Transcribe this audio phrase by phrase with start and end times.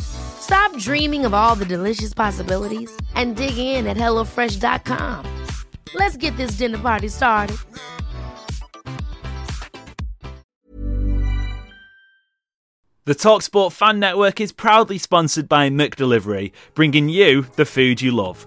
[0.00, 5.24] Stop dreaming of all the delicious possibilities and dig in at HelloFresh.com.
[5.94, 7.56] Let's get this dinner party started.
[13.06, 18.46] The Talksport Fan Network is proudly sponsored by McDelivery, bringing you the food you love.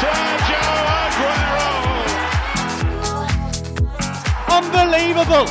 [0.00, 0.64] Sergio
[1.04, 1.70] Aguero.
[4.48, 5.46] Unbelievable!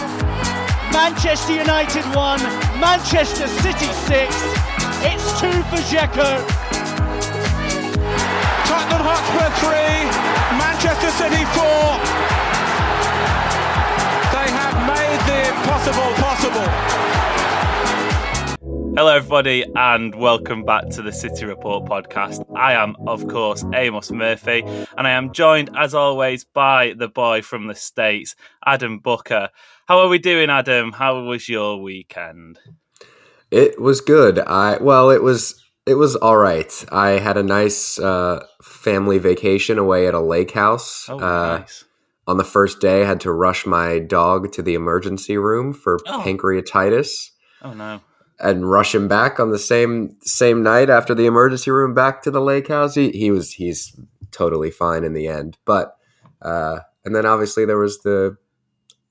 [0.91, 2.41] Manchester United 1,
[2.81, 4.35] Manchester City 6.
[5.05, 6.29] It's 2 for Dzeko.
[8.65, 9.77] Tottenham Hotspur 3,
[10.57, 11.61] Manchester City 4.
[14.33, 17.38] They have made the impossible possible.
[18.99, 22.43] Hello, everybody, and welcome back to the City Report podcast.
[22.53, 24.61] I am, of course, Amos Murphy,
[24.97, 29.51] and I am joined, as always, by the boy from the States, Adam Booker.
[29.87, 30.91] How are we doing, Adam?
[30.91, 32.59] How was your weekend?
[33.51, 34.37] It was good.
[34.37, 36.85] I well, it was it was all right.
[36.91, 41.07] I had a nice uh, family vacation away at a lake house.
[41.07, 41.85] Oh, uh, nice.
[42.27, 45.99] On the first day, I had to rush my dog to the emergency room for
[46.05, 46.21] Oh.
[46.21, 47.29] pancreatitis
[47.61, 48.01] Oh, no.
[48.39, 52.31] And rush him back on the same same night after the emergency room back to
[52.31, 52.95] the lake house.
[52.95, 53.99] He, he was he's
[54.31, 55.95] totally fine in the end, but
[56.41, 58.37] uh, and then obviously there was the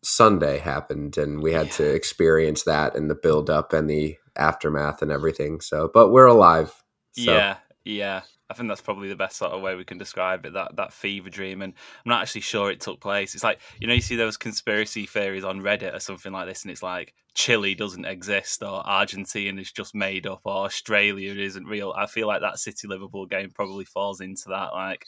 [0.03, 5.03] Sunday happened, and we had to experience that and the build up and the aftermath
[5.03, 5.61] and everything.
[5.61, 6.83] So, but we're alive.
[7.13, 7.35] So.
[7.35, 8.23] Yeah, yeah.
[8.51, 10.55] I think that's probably the best sort of way we can describe it.
[10.55, 13.35] That that fever dream, and I'm not actually sure it took place.
[13.35, 16.63] It's like you know, you see those conspiracy theories on Reddit or something like this,
[16.63, 21.67] and it's like Chile doesn't exist, or Argentina is just made up, or Australia isn't
[21.67, 21.93] real.
[21.97, 24.73] I feel like that City Liverpool game probably falls into that.
[24.73, 25.05] Like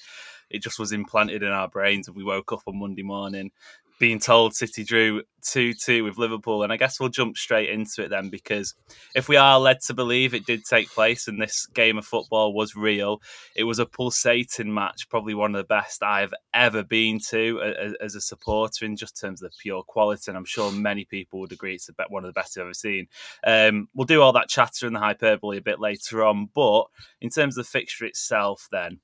[0.50, 3.52] it just was implanted in our brains, and we woke up on Monday morning
[4.00, 6.62] being told City drew 2 2 with Liverpool.
[6.62, 8.75] And I guess we'll jump straight into it then, because
[9.15, 12.55] if we are led to believe it did take place and this game of football
[12.55, 13.21] was real,
[13.55, 18.15] it was a pulsating match, probably one of the best I've ever been to as
[18.15, 20.31] a supporter in just terms of the pure quality.
[20.31, 23.06] And I'm sure many people would agree it's one of the best I've ever seen.
[23.47, 26.49] Um, we'll do all that chatter and the hyperbole a bit later on.
[26.55, 26.84] But
[27.21, 29.00] in terms of the fixture itself, then,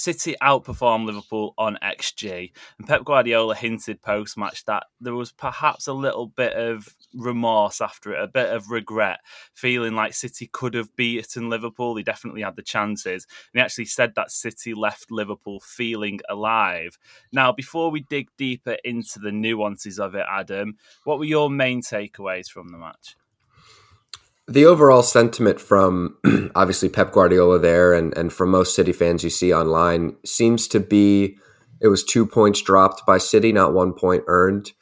[0.00, 5.86] City outperformed Liverpool on XG, and Pep Guardiola hinted post match that there was perhaps
[5.86, 9.20] a little bit of remorse after it, a bit of regret,
[9.54, 11.94] feeling like City could have beaten Liverpool.
[11.94, 13.26] They definitely had the chances.
[13.52, 16.98] And he actually said that City left Liverpool feeling alive.
[17.32, 21.82] Now, before we dig deeper into the nuances of it, Adam, what were your main
[21.82, 23.16] takeaways from the match?
[24.50, 26.16] The overall sentiment from
[26.54, 30.80] obviously Pep Guardiola there and, and from most City fans you see online seems to
[30.80, 31.38] be
[31.80, 34.72] it was two points dropped by City, not one point earned.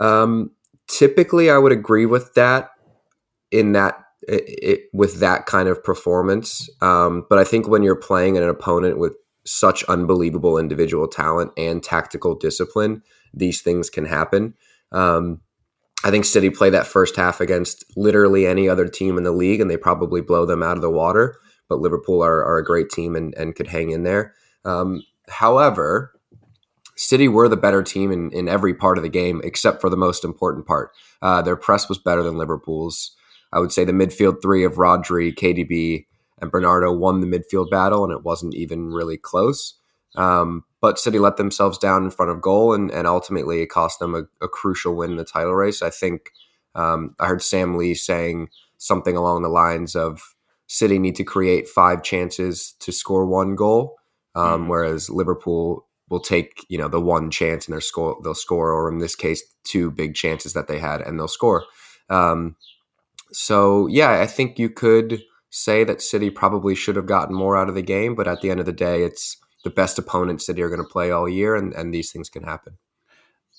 [0.00, 0.52] Um,
[0.88, 2.70] typically, I would agree with that
[3.50, 6.70] in that it, it, with that kind of performance.
[6.80, 9.14] Um, but I think when you're playing an opponent with
[9.44, 13.02] such unbelievable individual talent and tactical discipline,
[13.34, 14.54] these things can happen.
[14.92, 15.40] Um,
[16.04, 19.60] I think City play that first half against literally any other team in the league,
[19.60, 21.36] and they probably blow them out of the water.
[21.68, 24.34] But Liverpool are, are a great team and, and could hang in there.
[24.64, 26.12] Um, however,
[26.96, 29.96] City were the better team in, in every part of the game except for the
[29.96, 30.90] most important part.
[31.22, 33.14] Uh, their press was better than Liverpool's.
[33.52, 36.06] I would say the midfield three of Rodri, KDB,
[36.40, 39.74] and Bernardo won the midfield battle, and it wasn't even really close.
[40.16, 43.98] Um, but City let themselves down in front of goal, and, and ultimately it cost
[43.98, 45.82] them a, a crucial win in the title race.
[45.82, 46.30] I think
[46.74, 50.34] um, I heard Sam Lee saying something along the lines of
[50.66, 53.96] City need to create five chances to score one goal,
[54.34, 54.68] um, mm.
[54.68, 58.90] whereas Liverpool will take you know the one chance and they'll score they'll score, or
[58.90, 61.64] in this case, two big chances that they had and they'll score.
[62.08, 62.56] Um,
[63.32, 67.68] so yeah, I think you could say that City probably should have gotten more out
[67.68, 69.36] of the game, but at the end of the day, it's
[69.68, 72.42] the best opponent City are going to play all year, and, and these things can
[72.42, 72.78] happen.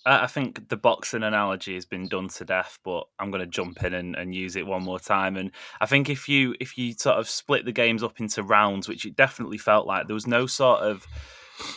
[0.05, 3.83] I think the boxing analogy has been done to death, but I'm going to jump
[3.83, 5.35] in and, and, use it one more time.
[5.35, 5.51] And
[5.81, 9.05] I think if you if you sort of split the games up into rounds, which
[9.05, 11.05] it definitely felt like, there was no sort of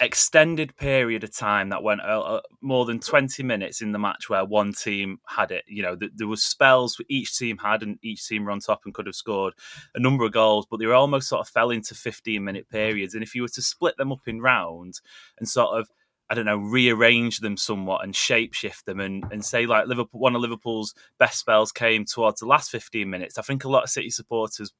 [0.00, 4.28] extended period of time that went uh, uh, more than 20 minutes in the match
[4.28, 7.98] where one team had it you know th- there was spells each team had and
[8.02, 9.54] each team were on top and could have scored
[9.94, 13.14] a number of goals but they were almost sort of fell into 15 minute periods
[13.14, 15.02] and if you were to split them up in rounds
[15.38, 15.88] and sort of
[16.30, 20.34] I don't know, rearrange them somewhat and shapeshift them and, and say like Liverpool one
[20.34, 23.36] of Liverpool's best spells came towards the last 15 minutes.
[23.36, 24.72] I think a lot of City supporters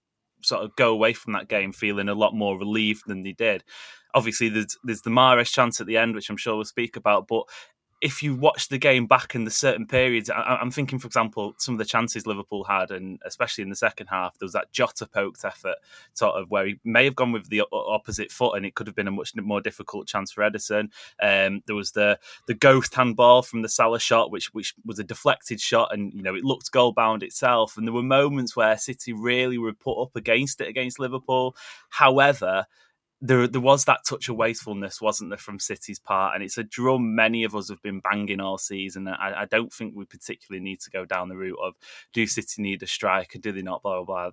[0.43, 3.65] sort of go away from that game feeling a lot more relieved than they did
[4.15, 7.29] obviously there's there's the Mahrez chance at the end, which I'm sure we'll speak about,
[7.29, 7.45] but
[8.03, 11.55] if you watch the game back in the certain periods, I, am thinking, for example,
[11.59, 14.73] some of the chances Liverpool had, and especially in the second half, there was that
[14.73, 15.77] Jota poked effort,
[16.13, 18.97] sort of where he may have gone with the opposite foot, and it could have
[18.97, 20.91] been a much more difficult chance for Ederson.
[21.23, 22.19] Um, there was the
[22.49, 26.23] the ghost handball from the Salah shot, which which was a deflected shot, and you
[26.23, 27.77] know it looked goal bound itself.
[27.77, 31.55] And there were moments where City really were put up against it against Liverpool.
[31.89, 32.67] However,
[33.25, 36.35] there there was that touch of wastefulness, wasn't there, from City's part?
[36.35, 39.07] And it's a drum many of us have been banging all season.
[39.07, 41.75] I, I don't think we particularly need to go down the route of
[42.13, 43.39] do City need a striker?
[43.39, 43.83] Do they not?
[43.83, 44.31] Blah blah blah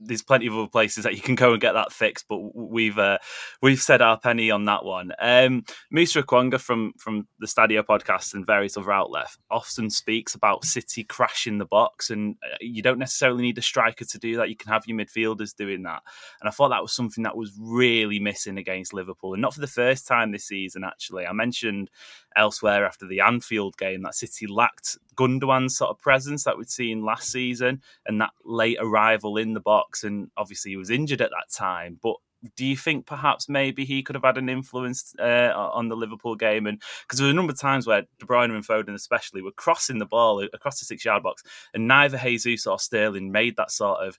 [0.00, 2.98] there's plenty of other places that you can go and get that fixed, but we've
[2.98, 3.18] uh,
[3.62, 5.12] we've said our penny on that one.
[5.20, 10.64] Um, Musa Okwonga from from the Stadio podcast and various other outlets often speaks about
[10.64, 14.48] City crashing the box, and uh, you don't necessarily need a striker to do that.
[14.48, 16.02] You can have your midfielders doing that,
[16.40, 19.60] and I thought that was something that was really missing against Liverpool, and not for
[19.60, 20.84] the first time this season.
[20.84, 21.90] Actually, I mentioned
[22.36, 27.04] elsewhere after the Anfield game that City lacked Gundogan's sort of presence that we'd seen
[27.04, 30.04] last season and that late arrival in the box.
[30.04, 31.98] And obviously, he was injured at that time.
[32.02, 32.16] But
[32.56, 36.36] do you think perhaps maybe he could have had an influence uh, on the Liverpool
[36.36, 36.66] game?
[36.66, 39.52] And because there were a number of times where De Bruyne and Foden, especially, were
[39.52, 41.42] crossing the ball across the six yard box,
[41.74, 44.18] and neither Jesus or Sterling made that sort of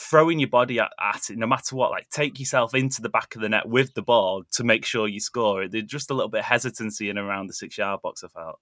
[0.00, 1.90] throwing your body at, at, it, no matter what.
[1.90, 5.06] Like take yourself into the back of the net with the ball to make sure
[5.06, 5.68] you score.
[5.68, 8.24] There's just a little bit of hesitancy in around the six yard box.
[8.24, 8.58] I felt.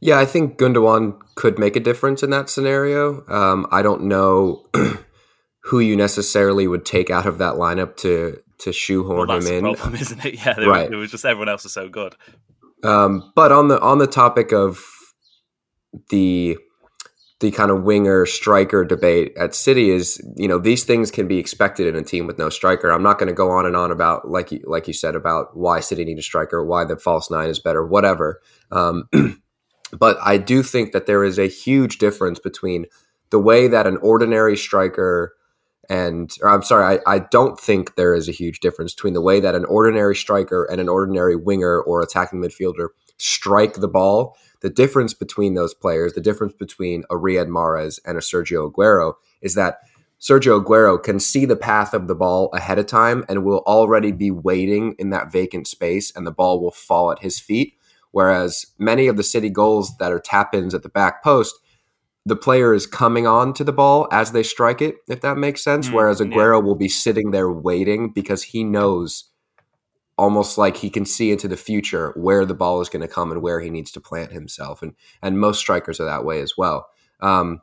[0.00, 3.26] Yeah, I think Gundogan could make a difference in that scenario.
[3.28, 4.66] Um, I don't know
[5.64, 9.74] who you necessarily would take out of that lineup to to shoehorn well, him in.
[9.74, 10.34] Problem, isn't it?
[10.44, 10.90] Yeah, right.
[10.90, 12.16] Was, it was just everyone else is so good.
[12.84, 14.84] Um, but on the on the topic of
[16.10, 16.58] the
[17.40, 21.38] the kind of winger striker debate at City is, you know, these things can be
[21.38, 22.90] expected in a team with no striker.
[22.90, 25.56] I'm not going to go on and on about like you, like you said about
[25.56, 28.40] why City need a striker, why the false nine is better, whatever.
[28.72, 29.08] Um,
[29.92, 32.86] but I do think that there is a huge difference between
[33.30, 35.36] the way that an ordinary striker
[35.88, 39.22] and or I'm sorry, I, I don't think there is a huge difference between the
[39.22, 44.36] way that an ordinary striker and an ordinary winger or attacking midfielder strike the ball
[44.60, 49.14] the difference between those players, the difference between a Riyad Mahrez and a Sergio Aguero
[49.40, 49.78] is that
[50.20, 54.10] Sergio Aguero can see the path of the ball ahead of time and will already
[54.10, 57.74] be waiting in that vacant space and the ball will fall at his feet.
[58.10, 61.54] Whereas many of the City goals that are tap ins at the back post,
[62.28, 65.64] the player is coming on to the ball as they strike it, if that makes
[65.64, 65.88] sense.
[65.88, 66.64] Mm, Whereas Aguero yeah.
[66.64, 69.30] will be sitting there waiting because he knows
[70.18, 73.30] almost like he can see into the future where the ball is going to come
[73.30, 74.82] and where he needs to plant himself.
[74.82, 76.88] And and most strikers are that way as well.
[77.20, 77.62] Um,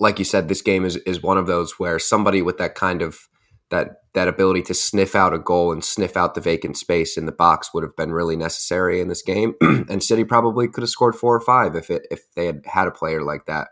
[0.00, 3.02] like you said, this game is is one of those where somebody with that kind
[3.02, 3.28] of
[3.70, 7.26] that that ability to sniff out a goal and sniff out the vacant space in
[7.26, 9.54] the box would have been really necessary in this game.
[9.60, 12.88] and City probably could have scored four or five if it if they had had
[12.88, 13.68] a player like that.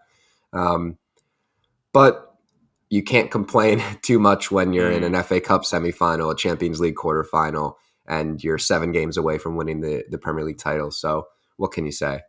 [0.54, 0.98] Um,
[1.92, 2.34] but
[2.90, 5.16] you can't complain too much when you're in mm.
[5.16, 7.74] an FA Cup semifinal, a Champions League quarterfinal,
[8.06, 10.90] and you're seven games away from winning the, the Premier League title.
[10.90, 12.20] So what can you say?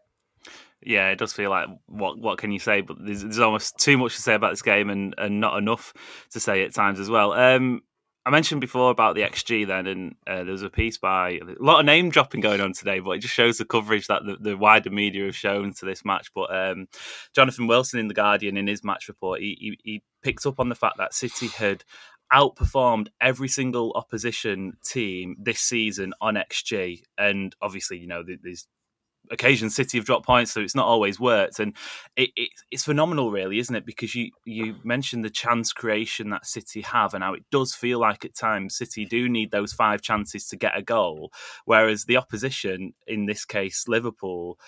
[0.81, 2.81] Yeah, it does feel like what what can you say?
[2.81, 5.93] But there's, there's almost too much to say about this game and, and not enough
[6.31, 7.33] to say at times as well.
[7.33, 7.81] Um,
[8.25, 11.41] I mentioned before about the XG then, and uh, there was a piece by a
[11.59, 14.37] lot of name dropping going on today, but it just shows the coverage that the,
[14.39, 16.31] the wider media have shown to this match.
[16.33, 16.87] But um,
[17.35, 20.69] Jonathan Wilson in The Guardian, in his match report, he, he, he picked up on
[20.69, 21.83] the fact that City had
[22.33, 27.03] outperformed every single opposition team this season on XG.
[27.19, 28.65] And obviously, you know, there's
[29.31, 31.59] occasions City have dropped points, so it's not always worked.
[31.59, 31.75] And
[32.15, 33.85] it, it, it's phenomenal, really, isn't it?
[33.85, 37.99] Because you you mentioned the chance creation that City have, and how it does feel
[37.99, 41.31] like at times City do need those five chances to get a goal,
[41.65, 44.59] whereas the opposition, in this case Liverpool,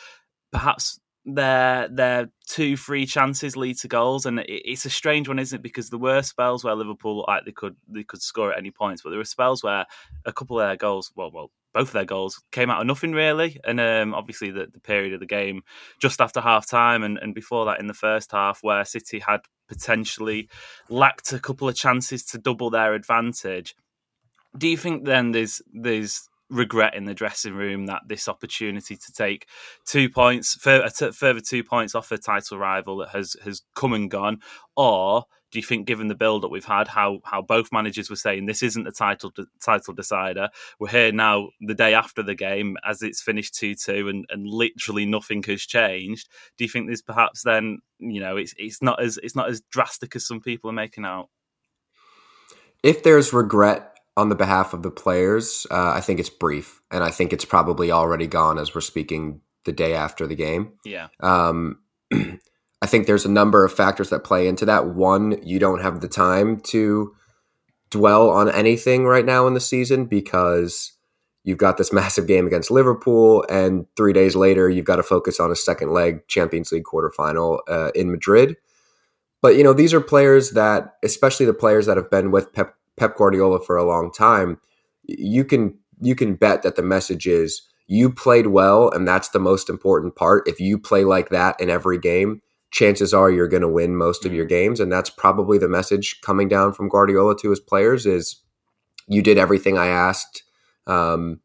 [0.52, 5.40] perhaps their their two free chances lead to goals, and it, it's a strange one,
[5.40, 5.64] isn't it?
[5.64, 9.02] Because there were spells where Liverpool like they could they could score at any points,
[9.02, 9.86] but there were spells where
[10.26, 13.12] a couple of their goals, well, well, both of their goals came out of nothing
[13.12, 15.62] really, and um, obviously the, the period of the game
[16.00, 19.42] just after half time and, and before that in the first half, where City had
[19.68, 20.50] potentially
[20.90, 23.76] lacked a couple of chances to double their advantage.
[24.58, 29.12] Do you think then there's there's regret in the dressing room that this opportunity to
[29.12, 29.48] take
[29.86, 34.10] two points, further, further two points off a title rival that has has come and
[34.10, 34.40] gone,
[34.76, 38.16] or do you think, given the build that we've had, how how both managers were
[38.16, 40.50] saying this isn't the title title decider,
[40.80, 44.48] we're here now the day after the game as it's finished two two, and and
[44.48, 46.30] literally nothing has changed.
[46.58, 49.62] Do you think there's perhaps then you know it's it's not as it's not as
[49.72, 51.30] drastic as some people are making out?
[52.84, 57.04] If there's regret on the behalf of the players, uh, I think it's brief, and
[57.04, 60.74] I think it's probably already gone as we're speaking the day after the game.
[60.84, 61.08] Yeah.
[61.20, 61.80] Um,
[62.88, 64.88] think there's a number of factors that play into that.
[64.88, 67.16] One, you don't have the time to
[67.90, 70.94] dwell on anything right now in the season because
[71.44, 75.40] you've got this massive game against Liverpool, and three days later, you've got to focus
[75.40, 78.58] on a second leg Champions League quarterfinal uh, in Madrid.
[79.42, 82.76] But you know, these are players that, especially the players that have been with Pep,
[82.98, 84.60] Pep Guardiola for a long time,
[85.04, 89.40] you can you can bet that the message is you played well, and that's the
[89.40, 90.48] most important part.
[90.48, 94.26] If you play like that in every game, chances are you're going to win most
[94.26, 94.56] of your mm-hmm.
[94.56, 98.42] games and that's probably the message coming down from Guardiola to his players is
[99.08, 100.44] you did everything I asked
[100.86, 101.42] um,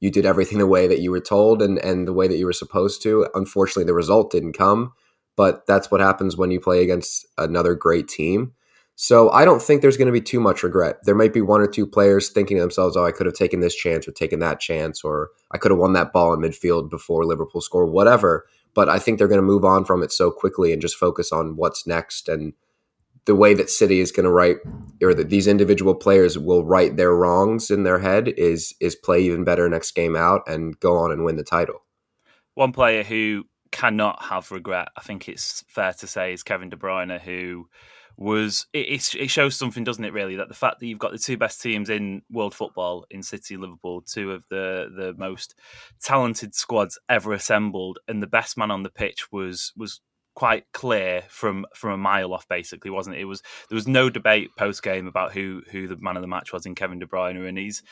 [0.00, 2.46] you did everything the way that you were told and and the way that you
[2.46, 4.92] were supposed to unfortunately the result didn't come
[5.36, 8.52] but that's what happens when you play against another great team
[8.94, 10.98] so I don't think there's going to be too much regret.
[11.04, 13.60] There might be one or two players thinking to themselves, "Oh, I could have taken
[13.60, 16.90] this chance or taken that chance, or I could have won that ball in midfield
[16.90, 20.30] before Liverpool score, whatever." But I think they're going to move on from it so
[20.30, 22.52] quickly and just focus on what's next and
[23.24, 24.56] the way that City is going to write
[25.00, 29.20] or that these individual players will right their wrongs in their head is is play
[29.22, 31.84] even better next game out and go on and win the title.
[32.54, 36.76] One player who cannot have regret, I think it's fair to say, is Kevin De
[36.76, 37.68] Bruyne, who
[38.16, 40.12] was it, it shows something, doesn't it?
[40.12, 43.22] Really, that the fact that you've got the two best teams in world football in
[43.22, 45.54] City, Liverpool, two of the the most
[46.00, 50.00] talented squads ever assembled, and the best man on the pitch was was
[50.34, 54.08] quite clear from from a mile off basically wasn't it it was there was no
[54.08, 57.04] debate post game about who who the man of the match was in Kevin De
[57.04, 57.82] Bruyne and he's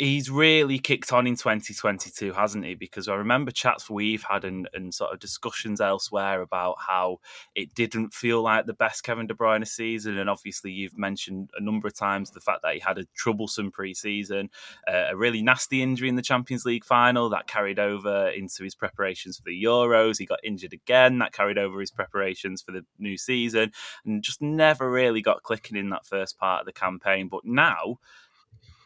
[0.00, 2.74] he's really kicked on in 2022, hasn't he?
[2.74, 7.18] Because I remember chats we've had and, and sort of discussions elsewhere about how
[7.54, 10.16] it didn't feel like the best Kevin De Bruyne season.
[10.16, 13.70] And obviously, you've mentioned a number of times the fact that he had a troublesome
[13.70, 14.48] pre-season,
[14.88, 18.74] uh, a really nasty injury in the Champions League final that carried over into his
[18.74, 20.16] preparations for the Euros.
[20.16, 23.70] He got injured again, that carried over his preparations for the new season,
[24.06, 27.28] and just never really got clicking in that first part of the campaign.
[27.28, 27.98] But now,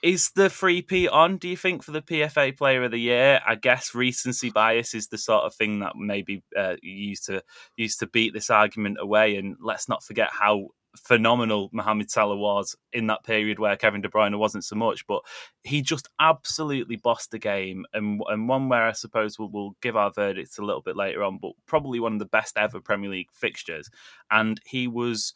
[0.05, 3.41] is the three-peat on, do you think, for the PFA Player of the Year?
[3.47, 7.43] I guess recency bias is the sort of thing that maybe uh, used to
[7.77, 9.37] used to beat this argument away.
[9.37, 14.11] And let's not forget how phenomenal Mohamed Salah was in that period where Kevin De
[14.11, 15.23] Bruyne wasn't so much, but
[15.63, 19.97] he just absolutely bossed the game, and and one where I suppose we'll, we'll give
[19.97, 23.09] our verdicts a little bit later on, but probably one of the best ever Premier
[23.09, 23.89] League fixtures,
[24.31, 25.33] and he was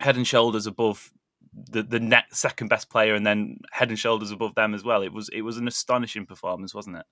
[0.00, 1.12] head and shoulders above
[1.52, 5.02] the the next second best player and then head and shoulders above them as well.
[5.02, 7.06] It was it was an astonishing performance, wasn't it?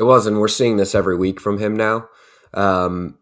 [0.00, 2.08] It was, and we're seeing this every week from him now.
[2.54, 3.18] Um,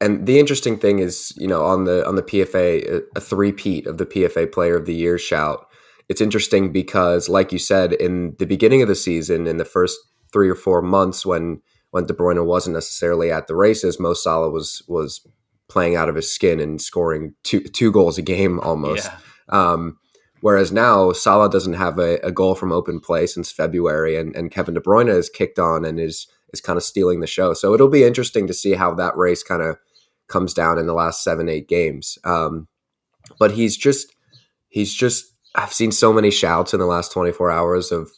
[0.00, 3.98] and the interesting thing is, you know, on the on the PFA, a three-peat of
[3.98, 5.66] the PFA Player of the Year shout.
[6.08, 9.98] It's interesting because, like you said, in the beginning of the season, in the first
[10.32, 11.60] three or four months, when
[11.90, 15.26] when De Bruyne wasn't necessarily at the races, Mo Salah was was
[15.68, 19.06] playing out of his skin and scoring two two goals a game almost.
[19.06, 19.18] Yeah.
[19.48, 19.98] Um,
[20.40, 24.50] whereas now Salah doesn't have a, a, goal from open play since February, and, and
[24.50, 27.54] Kevin De Bruyne is kicked on and is is kind of stealing the show.
[27.54, 29.76] So it'll be interesting to see how that race kind of
[30.28, 32.18] comes down in the last seven eight games.
[32.24, 32.68] Um,
[33.38, 34.14] but he's just
[34.68, 38.10] he's just I've seen so many shouts in the last 24 hours of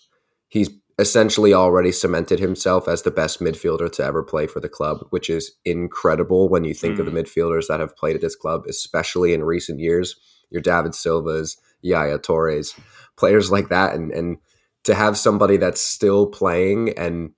[0.49, 5.06] he's essentially already cemented himself as the best midfielder to ever play for the club,
[5.11, 7.00] which is incredible when you think mm.
[7.00, 7.23] of the mm.
[7.23, 10.16] midfielders that have played at this club, especially in recent years
[10.50, 12.78] your David Silvas, Yaya Tourés,
[13.17, 14.38] players like that, and and
[14.85, 17.33] to have somebody that's still playing, and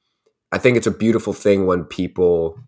[0.53, 2.59] I think it's a beautiful thing when people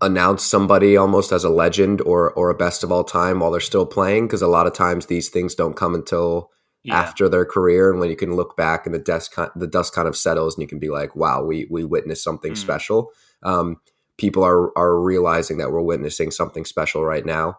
[0.00, 3.60] announce somebody almost as a legend or or a best of all time while they're
[3.60, 6.50] still playing because a lot of times these things don't come until
[6.82, 6.98] yeah.
[6.98, 10.08] after their career and when you can look back and the dust the dust kind
[10.08, 12.56] of settles and you can be like wow we we witnessed something mm.
[12.56, 13.10] special
[13.44, 13.76] um,
[14.18, 17.56] people are are realizing that we're witnessing something special right now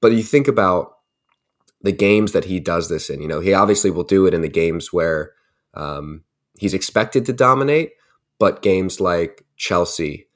[0.00, 0.92] but you think about
[1.82, 4.42] the games that he does this in you know he obviously will do it in
[4.42, 5.32] the games where
[5.74, 6.22] um,
[6.58, 7.92] he's expected to dominate
[8.38, 10.26] but games like Chelsea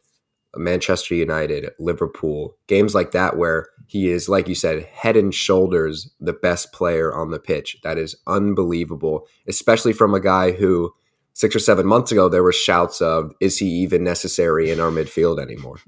[0.58, 6.12] Manchester United, Liverpool, games like that where he is, like you said, head and shoulders
[6.20, 7.78] the best player on the pitch.
[7.82, 10.94] That is unbelievable, especially from a guy who
[11.32, 14.90] six or seven months ago there were shouts of, "Is he even necessary in our
[14.90, 15.78] midfield anymore?"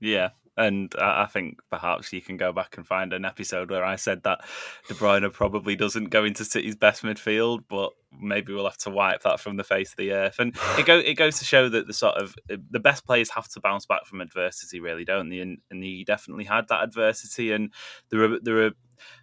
[0.00, 3.96] Yeah, and I think perhaps you can go back and find an episode where I
[3.96, 4.40] said that
[4.88, 9.22] De Bruyne probably doesn't go into City's best midfield, but maybe we'll have to wipe
[9.22, 10.36] that from the face of the earth.
[10.38, 13.48] And it, go, it goes to show that the sort of the best players have
[13.48, 15.40] to bounce back from adversity, really, don't they?
[15.40, 17.52] And, and he definitely had that adversity.
[17.52, 17.72] And
[18.10, 18.70] there are there are,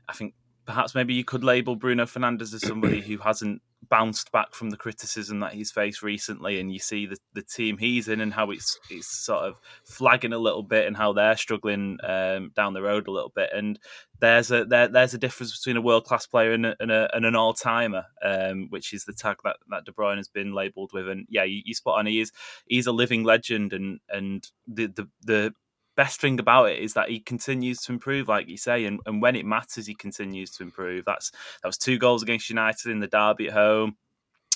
[0.07, 0.35] I think
[0.65, 4.77] perhaps maybe you could label Bruno Fernandes as somebody who hasn't bounced back from the
[4.77, 8.51] criticism that he's faced recently, and you see the, the team he's in and how
[8.51, 12.81] it's it's sort of flagging a little bit and how they're struggling um, down the
[12.81, 13.49] road a little bit.
[13.53, 13.79] And
[14.19, 17.09] there's a there, there's a difference between a world class player and, a, and, a,
[17.15, 20.53] and an all timer, um, which is the tag that, that De Bruyne has been
[20.53, 21.07] labelled with.
[21.07, 22.05] And yeah, you, you spot on.
[22.05, 22.31] He is
[22.67, 25.53] he's a living legend, and and the the the
[25.95, 29.21] best thing about it is that he continues to improve, like you say, and, and
[29.21, 31.05] when it matters, he continues to improve.
[31.05, 31.31] That's
[31.61, 33.97] that was two goals against United in the derby at home.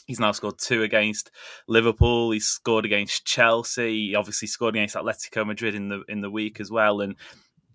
[0.06, 1.32] He's now scored two against
[1.68, 2.32] Liverpool.
[2.32, 4.10] He's scored against Chelsea.
[4.10, 7.02] He obviously scored against Atletico Madrid in the in the week as well.
[7.02, 7.16] And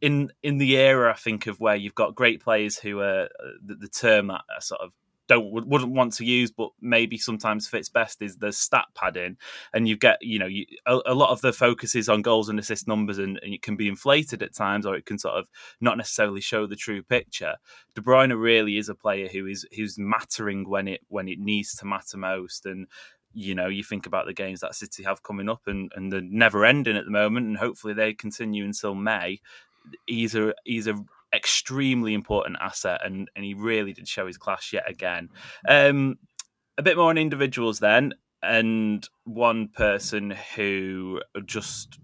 [0.00, 3.52] in in the era, I think of where you've got great players who are uh,
[3.64, 4.92] the, the term that sort of
[5.34, 9.36] don't wouldn't want to use, but maybe sometimes fits best is the stat padding,
[9.72, 12.48] and you get you know you, a, a, lot of the focus is on goals
[12.48, 15.34] and assist numbers, and, and, it can be inflated at times, or it can sort
[15.34, 15.48] of
[15.80, 17.56] not necessarily show the true picture.
[17.94, 21.74] De Bruyne really is a player who is who's mattering when it when it needs
[21.76, 22.86] to matter most, and
[23.34, 26.20] you know, you think about the games that City have coming up and, and they're
[26.20, 29.40] never ending at the moment, and hopefully they continue until May.
[30.06, 31.02] He's a he's a
[31.34, 35.28] extremely important asset, and and he really did show his class yet again.
[35.68, 36.16] Um,
[36.78, 41.98] a bit more on individuals then, and one person who just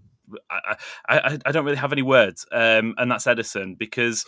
[0.49, 0.75] I,
[1.07, 4.25] I, I don't really have any words, um, and that's Ederson because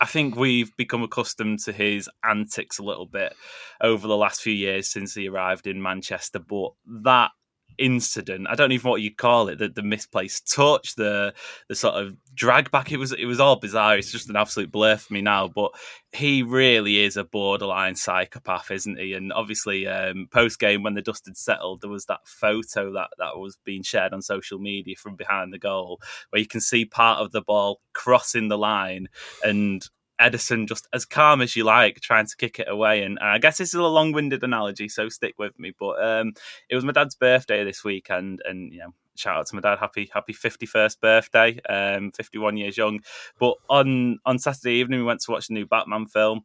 [0.00, 3.34] I think we've become accustomed to his antics a little bit
[3.80, 6.38] over the last few years since he arrived in Manchester.
[6.38, 7.30] But that
[7.78, 8.46] incident.
[8.48, 9.58] I don't even know what you'd call it.
[9.58, 11.34] The, the misplaced touch, the
[11.68, 12.92] the sort of drag back.
[12.92, 13.96] It was it was all bizarre.
[13.96, 15.48] It's just an absolute blur for me now.
[15.48, 15.72] But
[16.12, 19.12] he really is a borderline psychopath, isn't he?
[19.14, 23.10] And obviously, um, post game when the dust had settled, there was that photo that
[23.18, 26.84] that was being shared on social media from behind the goal, where you can see
[26.84, 29.08] part of the ball crossing the line
[29.42, 29.88] and
[30.20, 33.02] Ederson just as calm as you like, trying to kick it away.
[33.02, 35.72] And I guess this is a long-winded analogy, so stick with me.
[35.78, 36.32] But um,
[36.68, 39.60] it was my dad's birthday this week, and and you know, shout out to my
[39.60, 43.00] dad, happy happy fifty first birthday, um, fifty one years young.
[43.38, 46.44] But on on Saturday evening, we went to watch the new Batman film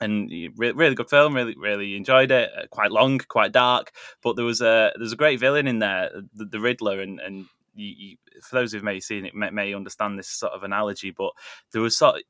[0.00, 1.34] and really good film.
[1.34, 2.50] Really, really enjoyed it.
[2.56, 6.10] Uh, quite long, quite dark, but there was a there's a great villain in there,
[6.34, 9.74] the, the Riddler, and and you, you, for those who've maybe seen it may, may,
[9.74, 11.32] understand this sort of analogy, but
[11.72, 12.22] there was sort of,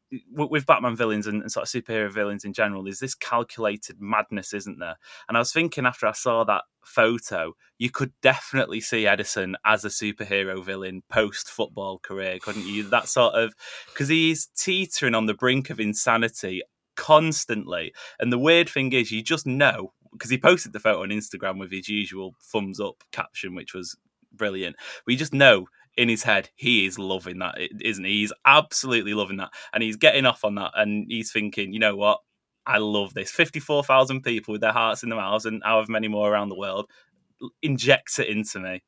[0.51, 4.55] with Batman villains and, and, sort of superhero villains in general, is this calculated madness,
[4.55, 4.97] isn't there?
[5.29, 9.85] And I was thinking after I saw that photo, you could definitely see Ederson as
[9.85, 12.85] a superhero villain post football career, couldn't you?
[12.85, 13.55] That sort of
[13.93, 16.63] because he's teetering on the brink of insanity
[16.97, 17.93] constantly.
[18.19, 21.59] And the weird thing is, you just know because he posted the photo on Instagram
[21.59, 23.97] with his usual thumbs up caption, which was
[24.37, 24.77] brilliant.
[25.07, 25.67] We just know
[25.97, 28.21] in his head he is loving that, isn't he?
[28.21, 31.97] He's absolutely loving that, and he's getting off on that, and he's thinking, you know
[31.97, 32.21] what?
[32.67, 33.31] I love this.
[33.31, 36.59] Fifty-four thousand people with their hearts in their mouths, and however many more around the
[36.59, 36.91] world,
[37.63, 38.83] injects it into me.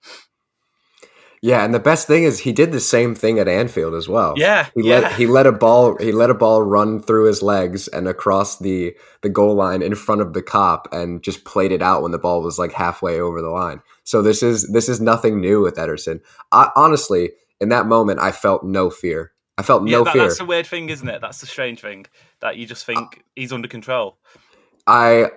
[1.42, 4.34] Yeah, and the best thing is he did the same thing at Anfield as well.
[4.36, 5.00] Yeah, he yeah.
[5.00, 8.58] let he let a ball he let a ball run through his legs and across
[8.58, 12.12] the the goal line in front of the Kop and just played it out when
[12.12, 13.82] the ball was like halfway over the line.
[14.06, 16.20] So this is this is nothing new with Ederson.
[16.52, 19.32] I, honestly, in that moment, I felt no fear.
[19.58, 20.22] I felt no that, fear.
[20.22, 21.20] That's a weird thing, isn't it?
[21.20, 22.06] That's the strange thing
[22.40, 24.18] that you just think uh, he's under control.
[24.86, 25.30] I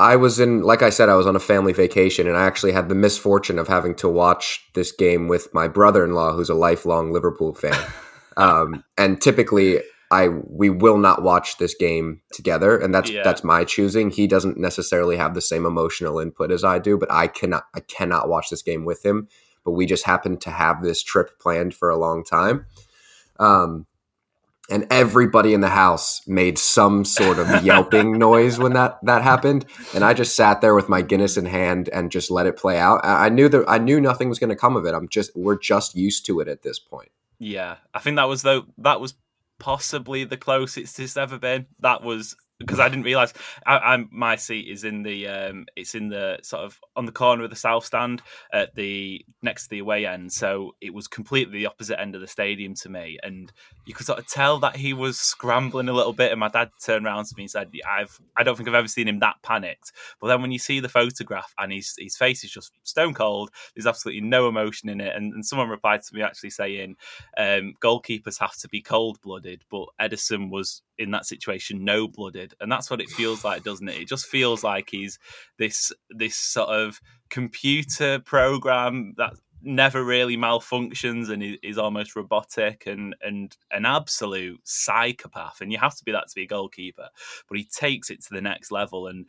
[0.00, 2.72] I was in, like I said, I was on a family vacation, and I actually
[2.72, 7.12] had the misfortune of having to watch this game with my brother-in-law, who's a lifelong
[7.12, 7.78] Liverpool fan.
[8.36, 13.22] um, and typically, I we will not watch this game together, and that's Yeah.
[13.22, 14.10] that's my choosing.
[14.10, 17.80] He doesn't necessarily have the same emotional input as I do, but I cannot I
[17.80, 19.28] cannot watch this game with him.
[19.64, 22.64] But we just happened to have this trip planned for a long time,
[23.38, 23.86] um,
[24.70, 29.66] and everybody in the house made some sort of yelping noise when that that happened,
[29.94, 32.78] and I just sat there with my Guinness in hand and just let it play
[32.78, 33.04] out.
[33.04, 34.94] I, I knew that I knew nothing was going to come of it.
[34.94, 37.10] I'm just we're just used to it at this point.
[37.38, 39.14] Yeah, I think that was though that was
[39.58, 41.66] possibly the closest it's ever been.
[41.80, 43.32] That was because I didn't realize
[43.66, 47.12] I, I'm my seat is in the um it's in the sort of on the
[47.12, 50.32] corner of the south stand at the next to the away end.
[50.32, 53.18] So it was completely the opposite end of the stadium to me.
[53.22, 53.52] And
[53.86, 56.32] you could sort of tell that he was scrambling a little bit.
[56.32, 58.88] And my dad turned around to me and said I've I don't think I've ever
[58.88, 59.92] seen him that panicked.
[60.20, 63.50] But then when you see the photograph and his his face is just stone cold
[63.74, 65.14] there's absolutely no emotion in it.
[65.14, 66.96] And, and someone replied to me actually saying
[67.36, 72.47] um, goalkeepers have to be cold blooded, but Ederson was in that situation no blooded,
[72.60, 74.02] and that's what it feels like, doesn't it?
[74.02, 75.18] It just feels like he's
[75.58, 83.14] this this sort of computer program that never really malfunctions and is, almost robotic and
[83.22, 85.60] and an absolute psychopath.
[85.60, 87.08] And you have to be that to be a goalkeeper.
[87.48, 89.06] But he takes it to the next level.
[89.06, 89.26] And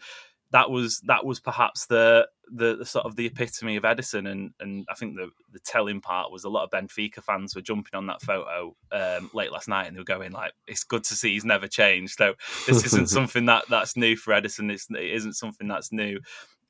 [0.52, 4.52] that was that was perhaps the, the the sort of the epitome of Ederson, and
[4.60, 7.96] and I think the the telling part was a lot of Benfica fans were jumping
[7.96, 11.16] on that photo um, late last night, and they were going like, "It's good to
[11.16, 12.34] see he's never changed." So
[12.66, 14.72] this isn't something that that's new for Ederson.
[14.72, 16.20] It's, it isn't something that's new.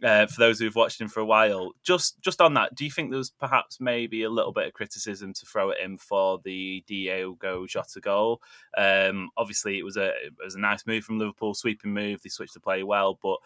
[0.02, 2.92] Uh, for those who've watched him for a while, just just on that, do you
[2.92, 6.40] think there was perhaps maybe a little bit of criticism to throw at him for
[6.46, 8.42] the Diogo Jota goal?
[8.78, 12.22] Um, obviously, it was a it was a nice move from Liverpool, sweeping move.
[12.22, 13.40] They switched the play well, but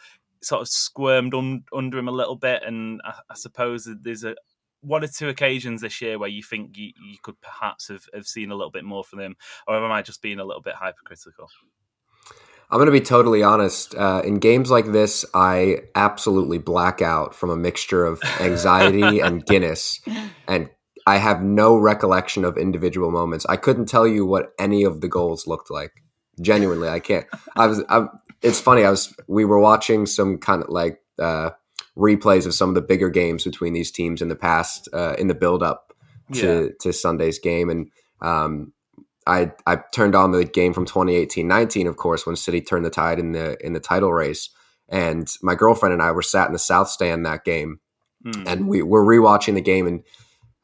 [0.44, 2.64] sort of squirmed un- under him a little bit.
[2.64, 4.36] And I, I suppose that there's a
[4.82, 8.28] one or two occasions this year where you think you, you could perhaps have, have
[8.28, 9.36] seen a little bit more from him,
[9.68, 11.50] or am I just being a little bit hypercritical?
[12.70, 13.94] I'm going to be totally honest.
[13.96, 19.46] Uh, in games like this, I absolutely black out from a mixture of anxiety and
[19.46, 20.02] Guinness,
[20.48, 20.70] and
[21.06, 23.46] I have no recollection of individual moments.
[23.48, 25.92] I couldn't tell you what any of the goals looked like.
[26.42, 27.28] Genuinely, I can't.
[27.56, 27.84] I was.
[27.90, 28.08] I,
[28.44, 28.84] it's funny.
[28.84, 29.14] I was.
[29.28, 31.52] We were watching some kind of like uh,
[31.98, 35.28] replays of some of the bigger games between these teams in the past, uh, in
[35.28, 35.94] the build up
[36.34, 37.90] to to Sunday's game, and
[38.22, 38.74] um,
[39.28, 43.20] I I turned on the game from 2018-19, of course, when City turned the tide
[43.20, 44.50] in the in the title race.
[44.90, 47.80] And my girlfriend and I were sat in the south stand that game,
[48.24, 48.44] Hmm.
[48.48, 49.86] and we were rewatching the game.
[49.88, 50.00] And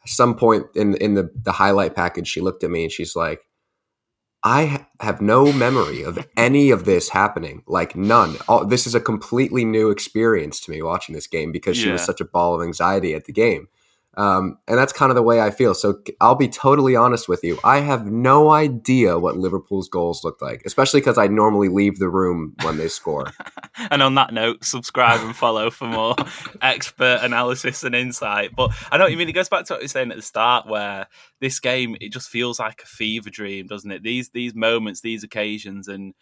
[0.04, 3.16] at some point in in the the highlight package, she looked at me and she's
[3.16, 3.42] like,
[4.44, 7.64] "I ha- have no memory of any of this happening.
[7.68, 8.38] Like none.
[8.48, 12.02] All, this is a completely new experience to me watching this game because she was
[12.04, 13.68] such a ball of anxiety at the game."
[14.20, 15.74] Um, and that's kind of the way I feel.
[15.74, 17.58] So I'll be totally honest with you.
[17.64, 22.10] I have no idea what Liverpool's goals look like, especially because I normally leave the
[22.10, 23.32] room when they score.
[23.90, 26.16] and on that note, subscribe and follow for more
[26.62, 28.54] expert analysis and insight.
[28.58, 29.30] But I know what you mean.
[29.30, 31.08] It goes back to what you were saying at the start, where
[31.40, 34.04] this game it just feels like a fever dream, doesn't it?
[34.04, 36.14] These these moments, these occasions, and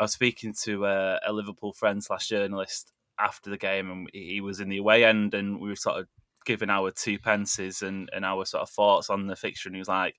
[0.00, 4.40] I was speaking to a, a Liverpool friend slash journalist after the game, and he
[4.40, 6.08] was in the away end, and we were sort of
[6.44, 9.80] giving our two pences and, and our sort of thoughts on the fixture, and he
[9.80, 10.16] was like,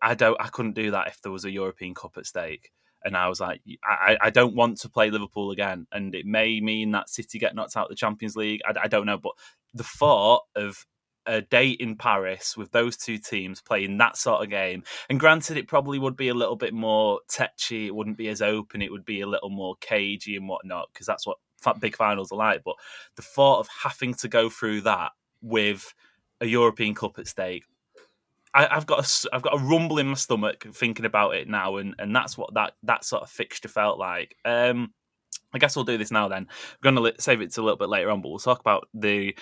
[0.00, 2.70] "I don't, I couldn't do that if there was a European Cup at stake."
[3.02, 5.86] And I was like, I, I don't want to play Liverpool again.
[5.90, 8.60] And it may mean that City get knocked out of the Champions League.
[8.66, 9.16] I, I don't know.
[9.16, 9.32] But
[9.72, 10.84] the thought of
[11.24, 15.56] a date in Paris with those two teams playing that sort of game, and granted,
[15.56, 17.86] it probably would be a little bit more tetchy.
[17.86, 18.82] It wouldn't be as open.
[18.82, 21.38] It would be a little more cagey and whatnot, because that's what
[21.80, 22.62] big finals are like.
[22.64, 22.74] But
[23.16, 25.94] the thought of having to go through that with
[26.40, 27.64] a European Cup at stake,
[28.54, 31.76] I, I've got a, I've got a rumble in my stomach thinking about it now,
[31.76, 34.36] and, and that's what that that sort of fixture felt like.
[34.44, 34.92] Um,
[35.52, 36.28] I guess we'll do this now.
[36.28, 36.46] Then
[36.82, 38.88] we're going to save it to a little bit later on, but we'll talk about
[38.94, 39.34] the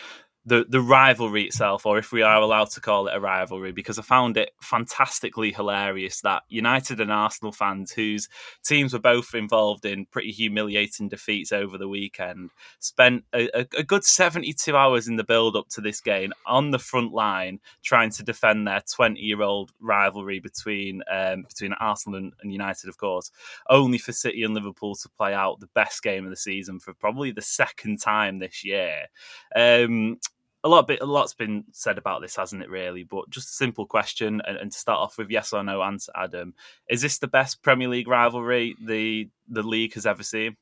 [0.49, 3.99] the the rivalry itself, or if we are allowed to call it a rivalry, because
[3.99, 8.29] I found it fantastically hilarious that United and Arsenal fans, whose
[8.65, 14.05] teams were both involved in pretty humiliating defeats over the weekend, spent a, a, good
[14.05, 18.11] seventy two hours in the build up to this game on the front line trying
[18.11, 22.97] to defend their twenty year old rivalry between um, between Arsenal and, and United, of
[22.97, 23.31] course,
[23.69, 26.95] only for City and Liverpool to play out the best game of the season for
[26.95, 29.07] probably the second time this year.
[29.55, 30.19] Um,
[30.65, 32.71] a lot bit, a lot's been said about this, hasn't it?
[32.71, 35.83] Really, but just a simple question, and, and to start off with, yes or no
[35.83, 36.55] answer, Adam:
[36.89, 40.57] Is this the best Premier League rivalry the the league has ever seen?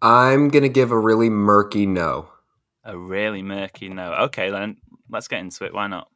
[0.00, 2.28] I'm gonna give a really murky no.
[2.84, 4.12] A really murky no.
[4.24, 4.78] Okay, then
[5.08, 5.72] let's get into it.
[5.72, 6.08] Why not?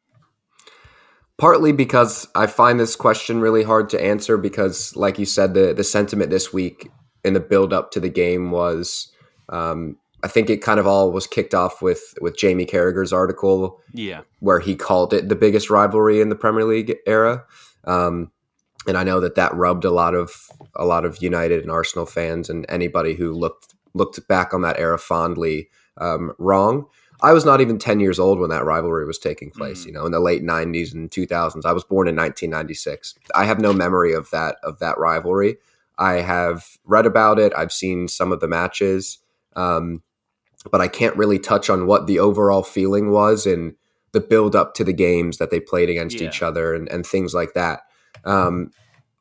[1.39, 5.75] partly because I find this question really hard to answer because, like you said, the
[5.75, 6.91] the sentiment this week
[7.25, 9.12] in the build up to the game was.
[9.49, 13.81] Um, I think it kind of all was kicked off with with Jamie Carragher's article,
[13.93, 17.45] yeah, where he called it the biggest rivalry in the Premier League era.
[17.85, 18.33] Um,
[18.89, 22.07] and I know that that rubbed a lot of a lot of United and Arsenal
[22.07, 26.87] fans and anybody who looked looked back on that era fondly um, wrong.
[27.23, 29.87] I was not even 10 years old when that rivalry was taking place, mm.
[29.87, 31.65] you know, in the late 90s and 2000s.
[31.65, 33.15] I was born in 1996.
[33.33, 35.59] I have no memory of that of that rivalry.
[35.99, 37.53] I have read about it.
[37.57, 39.19] I've seen some of the matches.
[39.55, 40.03] Um,
[40.71, 43.75] but I can't really touch on what the overall feeling was and
[44.12, 46.29] the build up to the games that they played against yeah.
[46.29, 47.81] each other and, and things like that.
[48.25, 48.71] Um,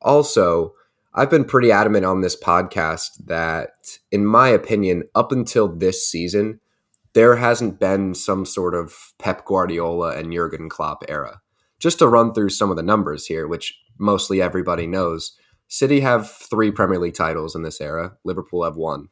[0.01, 0.73] also,
[1.13, 6.59] I've been pretty adamant on this podcast that, in my opinion, up until this season,
[7.13, 11.41] there hasn't been some sort of Pep Guardiola and Jurgen Klopp era.
[11.79, 16.29] Just to run through some of the numbers here, which mostly everybody knows, City have
[16.29, 18.17] three Premier League titles in this era.
[18.23, 19.07] Liverpool have one.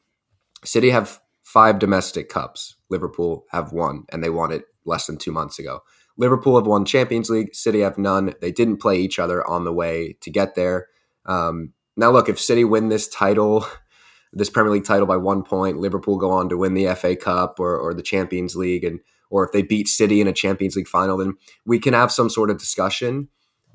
[0.63, 1.19] City have
[1.53, 2.77] five domestic cups.
[2.89, 5.81] Liverpool have won, and they won it less than two months ago.
[6.17, 7.53] Liverpool have won Champions League.
[7.53, 8.33] City have none.
[8.41, 10.87] They didn't play each other on the way to get there.
[11.27, 13.67] Um, now, look, if City win this title,
[14.33, 17.59] this Premier League title by one point, Liverpool go on to win the FA Cup
[17.59, 20.87] or, or the Champions League, and or if they beat City in a Champions League
[20.87, 21.35] final, then
[21.67, 23.29] we can have some sort of discussion.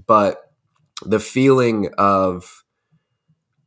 [0.04, 0.52] But
[1.06, 2.64] the feeling of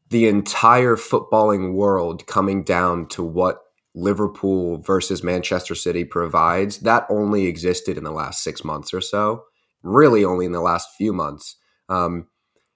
[0.09, 3.61] the entire footballing world coming down to what
[3.93, 9.43] Liverpool versus Manchester City provides, that only existed in the last six months or so.
[9.83, 11.57] Really, only in the last few months.
[11.89, 12.27] Um,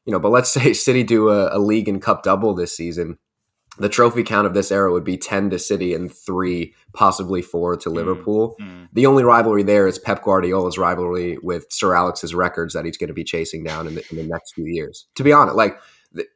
[0.06, 3.18] you know, but let's say City do a, a league and cup double this season.
[3.78, 7.76] The trophy count of this era would be 10 to City and three, possibly four
[7.76, 8.56] to mm, Liverpool.
[8.62, 8.88] Mm.
[8.94, 13.10] The only rivalry there is Pep Guardiola's rivalry with Sir Alex's records that he's going
[13.10, 15.08] to be chasing down in the, in the next few years.
[15.16, 15.78] To be honest, like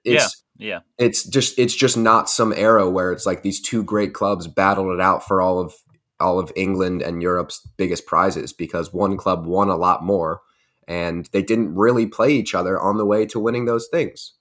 [0.04, 0.82] it's yeah.
[0.98, 4.94] It's just it's just not some era where it's like these two great clubs battled
[4.94, 5.74] it out for all of
[6.20, 10.42] all of England and Europe's biggest prizes because one club won a lot more
[10.86, 14.34] and they didn't really play each other on the way to winning those things.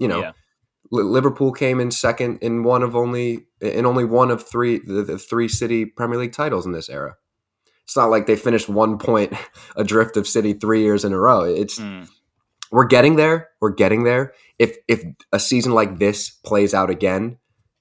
[0.00, 0.32] You know, yeah.
[0.90, 5.18] Liverpool came in second in one of only in only one of three the, the,
[5.18, 7.14] three city Premier League titles in this era.
[7.84, 9.34] It's not like they finished one point
[9.76, 11.44] adrift of City three years in a row.
[11.44, 12.08] It's mm
[12.70, 13.50] we're getting there.
[13.60, 14.32] We're getting there.
[14.58, 17.38] If if a season like this plays out again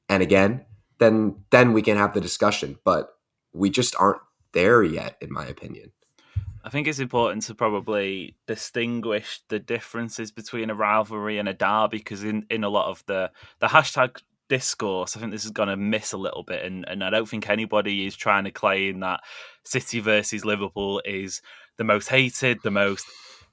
[0.08, 0.66] and again,
[1.00, 2.78] then then we can have the discussion.
[2.84, 3.10] But
[3.54, 4.22] we just aren't
[4.54, 5.92] there yet, in my opinion.
[6.64, 11.98] I think it's important to probably distinguish the differences between a rivalry and a derby
[11.98, 15.70] because in, in a lot of the the hashtag discourse, I think this is going
[15.70, 19.00] to miss a little bit, and, and I don't think anybody is trying to claim
[19.02, 19.22] that
[19.64, 21.42] City versus Liverpool is
[21.78, 23.06] the most hated, the most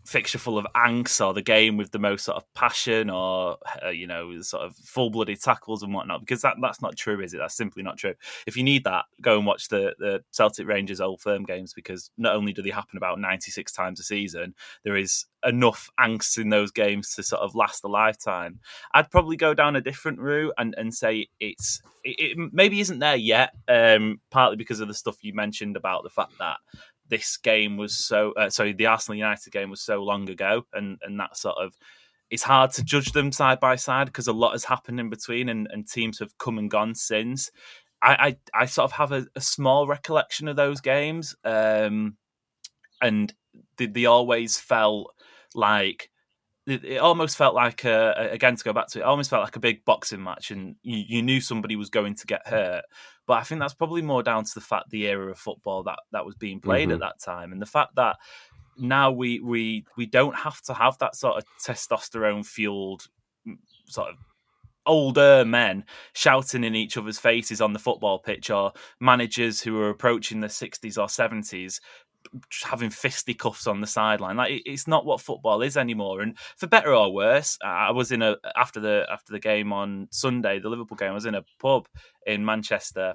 [0.06, 3.90] fixture full of angst or the game with the most sort of passion or uh,
[3.90, 7.38] you know sort of full-blooded tackles and whatnot because that that's not true is it?
[7.38, 8.14] That's simply not true.
[8.46, 12.10] If you need that go and watch the the celtic rangers old firm games because
[12.16, 16.50] not only do they happen about 96 times a season there is enough angst in
[16.50, 18.60] those games to sort of last a lifetime.
[18.94, 22.98] I'd probably go down a different route and and say it's it, it maybe isn't
[22.98, 26.58] there yet um partly because of the stuff you mentioned about the fact that
[27.08, 30.98] this game was so uh, sorry the Arsenal United game was so long ago and
[31.02, 31.74] and that sort of
[32.30, 35.48] it's hard to judge them side by side because a lot has happened in between
[35.48, 37.50] and, and teams have come and gone since.
[38.02, 42.16] I, I, I sort of have a, a, small recollection of those games, um,
[43.00, 43.32] and
[43.78, 45.14] they, they, always felt
[45.54, 46.10] like
[46.66, 49.56] it, almost felt like a, again to go back to it, it almost felt like
[49.56, 52.84] a big boxing match, and you, you knew somebody was going to get hurt.
[53.26, 55.98] But I think that's probably more down to the fact the era of football that
[56.12, 56.94] that was being played mm-hmm.
[56.94, 58.16] at that time, and the fact that
[58.78, 63.06] now we we we don't have to have that sort of testosterone fueled
[63.86, 64.16] sort of
[64.86, 65.84] older men
[66.14, 70.46] shouting in each other's faces on the football pitch or managers who are approaching the
[70.46, 71.80] 60s or 70s
[72.64, 74.36] having fisticuffs on the sideline.
[74.36, 76.20] Like it's not what football is anymore.
[76.20, 80.08] And for better or worse, I was in a after the after the game on
[80.10, 81.10] Sunday, the Liverpool game.
[81.10, 81.88] I was in a pub
[82.26, 83.14] in Manchester.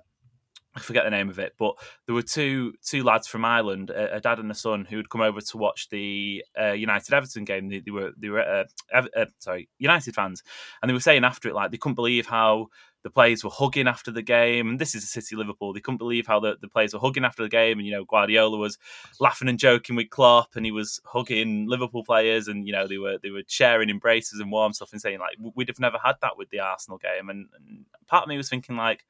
[0.73, 4.15] I forget the name of it, but there were two two lads from Ireland, a,
[4.15, 7.43] a dad and a son, who had come over to watch the uh, United Everton
[7.43, 7.67] game.
[7.67, 10.43] They, they, were they were uh, uh, sorry United fans,
[10.81, 12.67] and they were saying after it like they couldn't believe how
[13.03, 14.69] the players were hugging after the game.
[14.69, 15.73] And this is a City Liverpool.
[15.73, 17.79] They couldn't believe how the, the players were hugging after the game.
[17.79, 18.77] And, you know, Guardiola was
[19.19, 22.97] laughing and joking with Klopp and he was hugging Liverpool players and, you know, they
[22.97, 26.15] were they were sharing embraces and warm stuff and saying, like, we'd have never had
[26.21, 27.29] that with the Arsenal game.
[27.29, 29.05] And, and part of me was thinking, like,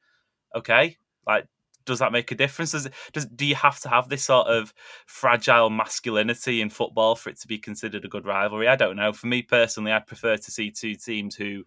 [0.54, 1.46] okay, like,
[1.84, 2.72] does that make a difference?
[2.72, 4.72] Does, does do you have to have this sort of
[5.06, 8.68] fragile masculinity in football for it to be considered a good rivalry?
[8.68, 9.12] I don't know.
[9.12, 11.64] For me personally, I'd prefer to see two teams who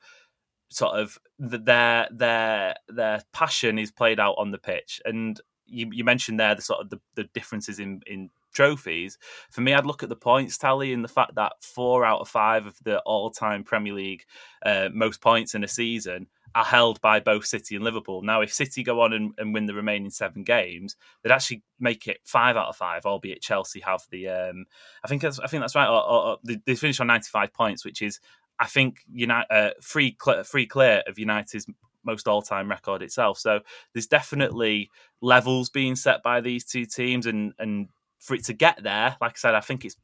[0.70, 5.02] sort of their their their passion is played out on the pitch.
[5.06, 9.18] And you, you mentioned there the sort of the, the differences in in trophies.
[9.52, 12.30] For me, I'd look at the points tally and the fact that four out of
[12.30, 14.24] five of the all time Premier League
[14.66, 18.22] uh, most points in a season are held by both City and Liverpool.
[18.22, 22.08] Now, if City go on and, and, win the remaining seven games, they'd actually make
[22.08, 24.30] it five out of five, albeit Chelsea have the.
[24.30, 24.66] Um,
[25.04, 25.90] I think that's, I think that's right.
[25.90, 28.22] Or, or, or they, finish on ninety five points, which is
[28.60, 31.68] I think United uh, free cl- free clear of United's
[32.04, 33.40] most all time record itself.
[33.40, 33.62] So
[33.94, 34.90] there's definitely
[35.22, 37.90] levels being set by these two teams, and and
[38.20, 39.98] for it to get there, like I said, I think it's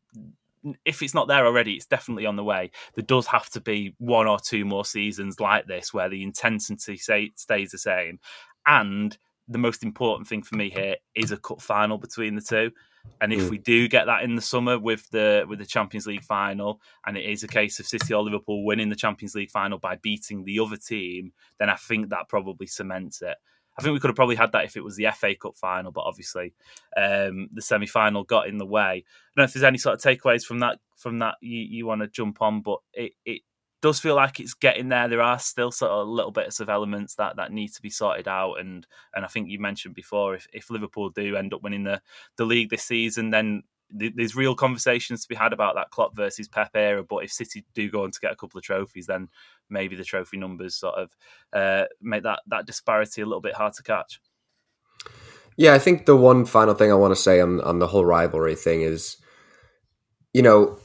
[0.86, 2.72] if it's not there already, it's definitely on the way.
[2.96, 6.98] There does have to be one or two more seasons like this where the intensity
[6.98, 8.20] say, stays the same.
[8.66, 12.72] And the most important thing for me here is a cup final between the two.
[13.20, 13.50] And if mm.
[13.50, 17.18] we do get that in the summer with the with the Champions League final, and
[17.18, 20.44] it is a case of City or Liverpool winning the Champions League final by beating
[20.44, 23.38] the other team, then I think that probably cements it.
[23.78, 25.92] I think we could have probably had that if it was the FA Cup final,
[25.92, 26.54] but obviously
[26.98, 28.82] um, the semi final got in the way.
[28.82, 28.94] I
[29.36, 32.02] don't know if there's any sort of takeaways from that from that you, you want
[32.02, 33.42] to jump on, but it, it
[33.82, 35.08] does feel like it's getting there.
[35.08, 38.28] There are still sort of little bits of elements that, that need to be sorted
[38.28, 41.84] out, and and I think you mentioned before if, if Liverpool do end up winning
[41.84, 42.02] the
[42.38, 43.64] the league this season, then
[43.94, 47.04] there's real conversations to be had about that Klopp versus Pep era.
[47.04, 49.28] But if City do go on to get a couple of trophies, then
[49.70, 51.16] maybe the trophy numbers sort of
[51.52, 54.22] uh, make that that disparity a little bit hard to catch.
[55.58, 58.06] Yeah, I think the one final thing I want to say on on the whole
[58.06, 59.18] rivalry thing is,
[60.34, 60.80] you know,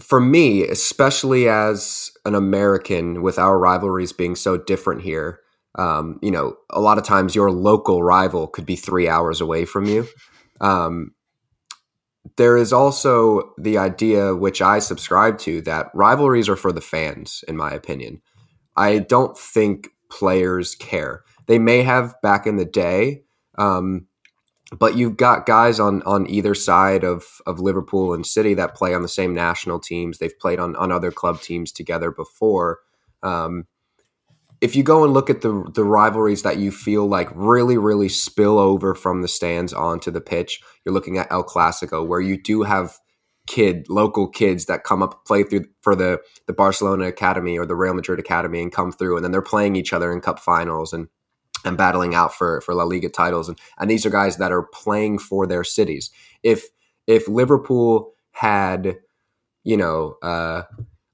[0.00, 5.40] for me, especially as an American, with our rivalries being so different here,
[5.78, 9.64] um, you know, a lot of times your local rival could be three hours away
[9.64, 10.06] from you.
[10.60, 11.12] Um,
[12.36, 17.44] there is also the idea, which I subscribe to, that rivalries are for the fans,
[17.48, 18.20] in my opinion.
[18.76, 21.22] I don't think players care.
[21.46, 23.22] They may have back in the day,
[23.58, 24.06] um,
[24.78, 28.94] but you've got guys on on either side of of Liverpool and City that play
[28.94, 30.18] on the same national teams.
[30.18, 32.78] They've played on on other club teams together before.
[33.22, 33.66] Um,
[34.60, 38.08] if you go and look at the the rivalries that you feel like really really
[38.08, 42.40] spill over from the stands onto the pitch, you're looking at El Clasico, where you
[42.40, 42.98] do have
[43.46, 47.74] kid local kids that come up play through for the the Barcelona academy or the
[47.74, 50.92] Real Madrid academy and come through, and then they're playing each other in cup finals
[50.92, 51.08] and
[51.64, 54.62] and battling out for for La Liga titles, and and these are guys that are
[54.62, 56.10] playing for their cities.
[56.42, 56.68] If
[57.06, 58.98] if Liverpool had,
[59.64, 60.16] you know.
[60.22, 60.62] Uh,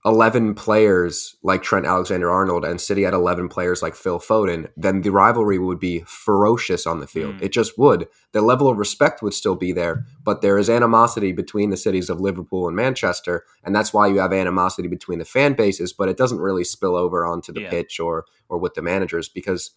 [0.06, 5.02] 11 players like Trent Alexander Arnold and City had 11 players like Phil Foden, then
[5.02, 7.35] the rivalry would be ferocious on the field.
[7.35, 7.42] Mm.
[7.42, 8.06] It just would.
[8.30, 12.09] The level of respect would still be there, but there is animosity between the cities
[12.09, 13.42] of Liverpool and Manchester.
[13.64, 16.94] And that's why you have animosity between the fan bases, but it doesn't really spill
[16.94, 17.70] over onto the yeah.
[17.70, 19.72] pitch or, or with the managers because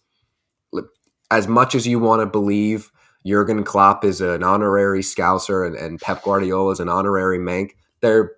[1.30, 2.90] as much as you want to believe
[3.26, 8.32] Jurgen Klopp is an honorary Scouser and, and Pep Guardiola is an honorary Manc, they're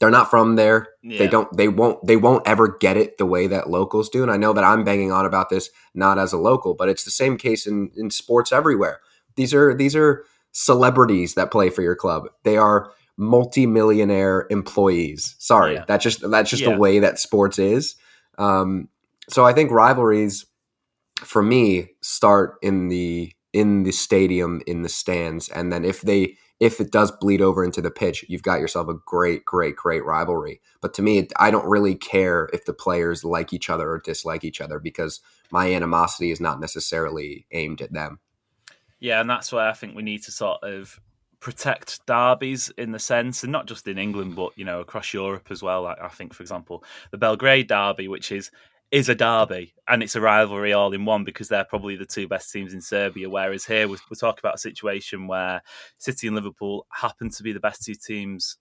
[0.00, 0.88] they're not from there.
[1.02, 1.18] Yeah.
[1.18, 4.22] They don't they won't they won't ever get it the way that locals do.
[4.22, 7.04] And I know that I'm banging on about this not as a local, but it's
[7.04, 9.00] the same case in, in sports everywhere.
[9.36, 12.24] These are these are celebrities that play for your club.
[12.44, 15.36] They are multi-millionaire employees.
[15.38, 15.84] Sorry, yeah.
[15.86, 16.70] that's just that's just yeah.
[16.70, 17.96] the way that sports is.
[18.38, 18.88] Um,
[19.28, 20.46] so I think rivalries
[21.24, 26.36] for me start in the in the stadium in the stands and then if they
[26.62, 30.04] if it does bleed over into the pitch, you've got yourself a great, great, great
[30.04, 30.60] rivalry.
[30.80, 34.44] But to me, I don't really care if the players like each other or dislike
[34.44, 38.20] each other because my animosity is not necessarily aimed at them.
[39.00, 41.00] Yeah, and that's why I think we need to sort of
[41.40, 45.48] protect derbies in the sense, and not just in England, but you know across Europe
[45.50, 45.82] as well.
[45.82, 48.52] Like I think, for example, the Belgrade derby, which is
[48.92, 52.28] is a derby and it's a rivalry all in one because they're probably the two
[52.28, 53.28] best teams in Serbia.
[53.28, 55.62] Whereas here we're, we're talking about a situation where
[55.98, 58.58] City and Liverpool happen to be the best two teams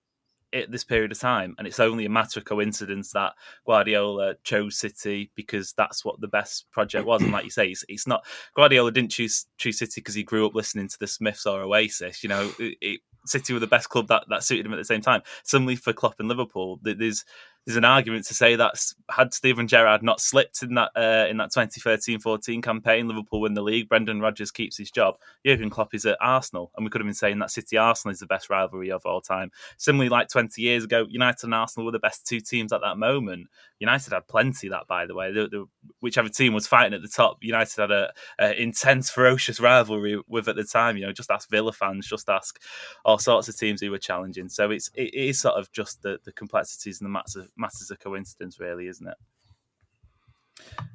[0.54, 3.34] at this period of time, and it's only a matter of coincidence that
[3.66, 7.22] Guardiola chose City because that's what the best project was.
[7.22, 8.26] And like you say, it's, it's not
[8.56, 12.22] Guardiola didn't choose choose City because he grew up listening to the Smiths or Oasis.
[12.22, 14.86] You know, it, it, City were the best club that, that suited him at the
[14.86, 15.22] same time.
[15.44, 17.24] Similarly for Klopp and Liverpool, there's
[17.66, 18.74] there's an argument to say that
[19.10, 23.62] had Steven Gerrard not slipped in that uh, in that 2013-14 campaign, Liverpool win the
[23.62, 23.88] league.
[23.88, 25.16] Brendan Rodgers keeps his job.
[25.46, 28.20] Jurgen Klopp is at Arsenal, and we could have been saying that City Arsenal is
[28.20, 29.52] the best rivalry of all time.
[29.78, 32.98] Similarly, like 20 years ago, United and Arsenal were the best two teams at that
[32.98, 33.48] moment.
[33.82, 35.32] United had plenty of that, by the way.
[35.32, 35.66] The, the,
[36.02, 40.48] whichever team was fighting at the top, United had a, a, intense, ferocious rivalry with
[40.48, 40.98] at the time.
[40.98, 42.62] You know, just ask Villa fans, just ask
[43.04, 44.50] all sorts of teams who were challenging.
[44.50, 47.90] So it's it is sort of just the, the complexities and the matters of, matters
[47.90, 49.18] of coincidence, really, isn't it?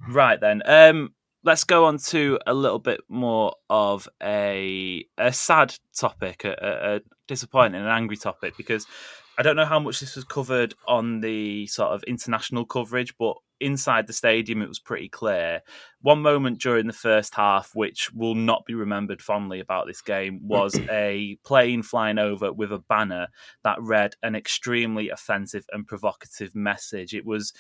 [0.08, 0.62] Right then.
[0.64, 1.12] Um,
[1.42, 7.00] let's go on to a little bit more of a a sad topic, a, a
[7.26, 8.86] disappointing and angry topic, because
[9.38, 13.36] I don't know how much this was covered on the sort of international coverage, but
[13.60, 15.60] inside the stadium it was pretty clear.
[16.00, 20.40] One moment during the first half, which will not be remembered fondly about this game,
[20.42, 23.28] was a plane flying over with a banner
[23.62, 27.14] that read an extremely offensive and provocative message.
[27.14, 27.52] It was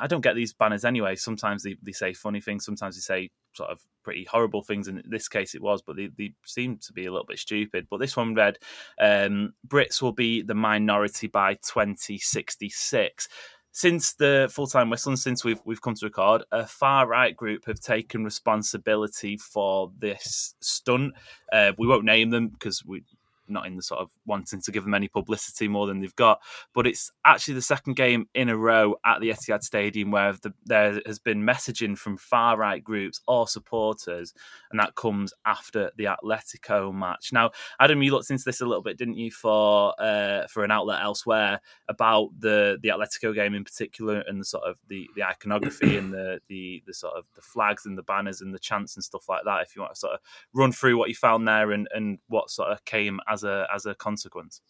[0.00, 1.16] I don't get these banners anyway.
[1.16, 4.88] Sometimes they, they say funny things, sometimes they say sort of pretty horrible things.
[4.88, 7.86] In this case, it was, but they, they seem to be a little bit stupid.
[7.88, 8.58] But this one read
[9.00, 13.28] um, Brits will be the minority by 2066
[13.74, 17.64] since the full time whistle since we've we've come to record, a far right group
[17.66, 21.12] have taken responsibility for this stunt.
[21.52, 23.02] Uh, we won't name them because we
[23.48, 26.40] not in the sort of wanting to give them any publicity more than they've got.
[26.74, 30.52] But it's actually the second game in a row at the Etihad Stadium where the,
[30.64, 34.32] there has been messaging from far right groups or supporters,
[34.70, 37.32] and that comes after the Atletico match.
[37.32, 40.70] Now, Adam, you looked into this a little bit, didn't you, for uh, for an
[40.70, 45.22] outlet elsewhere about the the Atletico game in particular and the sort of the, the
[45.22, 48.96] iconography and the, the the sort of the flags and the banners and the chants
[48.96, 49.62] and stuff like that.
[49.62, 50.20] If you want to sort of
[50.52, 53.94] run through what you found there and, and what sort of came a as a
[53.94, 54.60] consequence.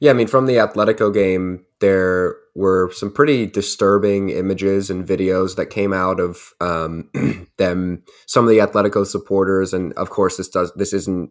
[0.00, 5.56] Yeah, I mean, from the Atletico game, there were some pretty disturbing images and videos
[5.56, 7.10] that came out of um,
[7.58, 8.02] them.
[8.26, 11.30] Some of the Atletico supporters, and of course, this does this isn't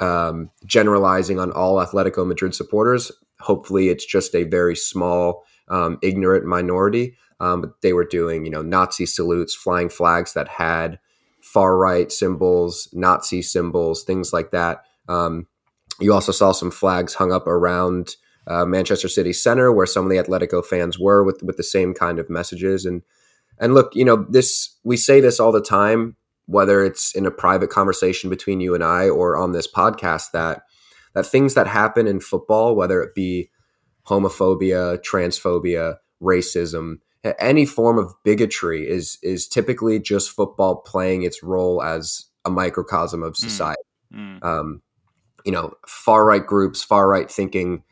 [0.00, 3.12] um, generalizing on all Atletico Madrid supporters.
[3.40, 7.16] Hopefully, it's just a very small, um, ignorant minority.
[7.40, 10.98] Um, but they were doing, you know, Nazi salutes, flying flags that had
[11.42, 14.84] far right symbols, Nazi symbols, things like that.
[15.10, 15.46] Um,
[15.98, 20.10] you also saw some flags hung up around uh, Manchester City Center, where some of
[20.10, 22.84] the Atletico fans were with with the same kind of messages.
[22.84, 23.02] And
[23.58, 27.30] and look, you know, this we say this all the time, whether it's in a
[27.30, 30.62] private conversation between you and I or on this podcast, that
[31.14, 33.50] that things that happen in football, whether it be
[34.06, 36.96] homophobia, transphobia, racism,
[37.38, 43.22] any form of bigotry, is is typically just football playing its role as a microcosm
[43.22, 43.48] of hmm.
[43.48, 43.82] society.
[44.14, 44.40] Mm.
[44.40, 44.44] Mm.
[44.44, 44.82] Um,
[45.44, 47.82] you know, far right groups, far right thinking,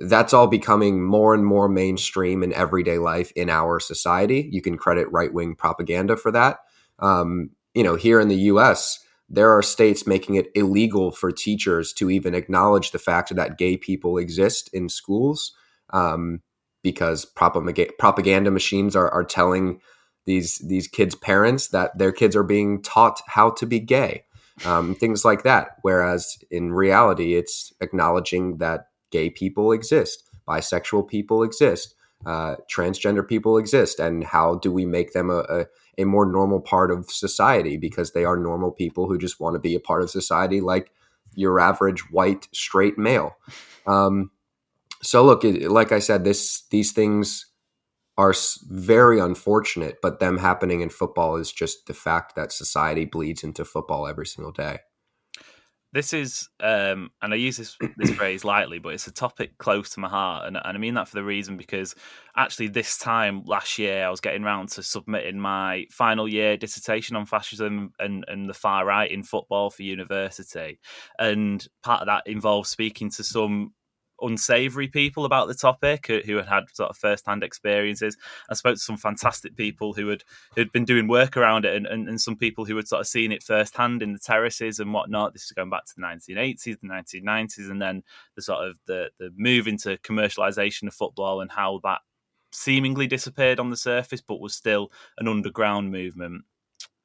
[0.00, 4.48] that's all becoming more and more mainstream in everyday life in our society.
[4.52, 6.58] You can credit right wing propaganda for that.
[6.98, 11.92] Um, you know, here in the US, there are states making it illegal for teachers
[11.94, 15.52] to even acknowledge the fact that gay people exist in schools
[15.90, 16.40] um,
[16.82, 19.80] because propaganda machines are, are telling
[20.26, 24.24] these these kids' parents that their kids are being taught how to be gay
[24.64, 25.76] um, things like that.
[25.82, 31.94] Whereas in reality, it's acknowledging that gay people exist, bisexual people exist,
[32.26, 35.66] uh, transgender people exist, and how do we make them a, a,
[35.98, 39.60] a more normal part of society because they are normal people who just want to
[39.60, 40.90] be a part of society like
[41.34, 43.36] your average white straight male.
[43.86, 44.30] Um,
[45.02, 47.46] so look, like I said, this these things
[48.20, 48.34] are
[48.68, 53.64] very unfortunate, but them happening in football is just the fact that society bleeds into
[53.64, 54.80] football every single day.
[55.92, 59.90] This is, um, and I use this this phrase lightly, but it's a topic close
[59.90, 61.96] to my heart, and, and I mean that for the reason because
[62.36, 67.16] actually this time last year I was getting around to submitting my final year dissertation
[67.16, 70.78] on fascism and, and the far right in football for university,
[71.18, 73.72] and part of that involved speaking to some
[74.22, 78.16] unsavory people about the topic uh, who had had sort of first-hand experiences.
[78.48, 80.24] I spoke to some fantastic people who had
[80.56, 83.06] who'd been doing work around it, and, and, and some people who had sort of
[83.06, 85.32] seen it firsthand in the terraces and whatnot.
[85.32, 88.02] This is going back to the 1980s, the 1990s, and then
[88.36, 92.00] the sort of the the move into commercialization of football and how that
[92.52, 96.44] seemingly disappeared on the surface, but was still an underground movement.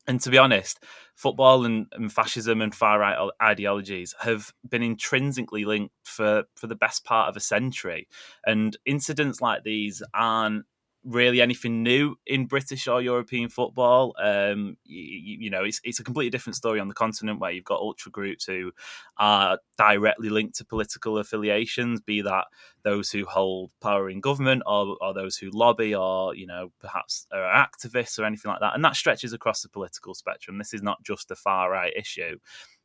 [0.07, 0.83] And to be honest,
[1.15, 6.75] football and, and, fascism and far right ideologies have been intrinsically linked for, for the
[6.75, 8.07] best part of a century.
[8.45, 10.65] And incidents like these aren't
[11.05, 14.15] really anything new in British or European football.
[14.21, 17.63] Um, you, you, know, it's it's a completely different story on the continent where you've
[17.63, 18.71] got ultra groups who
[19.17, 22.45] are directly linked to political affiliations, be that
[22.83, 27.27] those who hold power in government or, or those who lobby or you know perhaps
[27.31, 30.57] are activists or anything like that, and that stretches across the political spectrum.
[30.57, 32.39] This is not just a far right issue.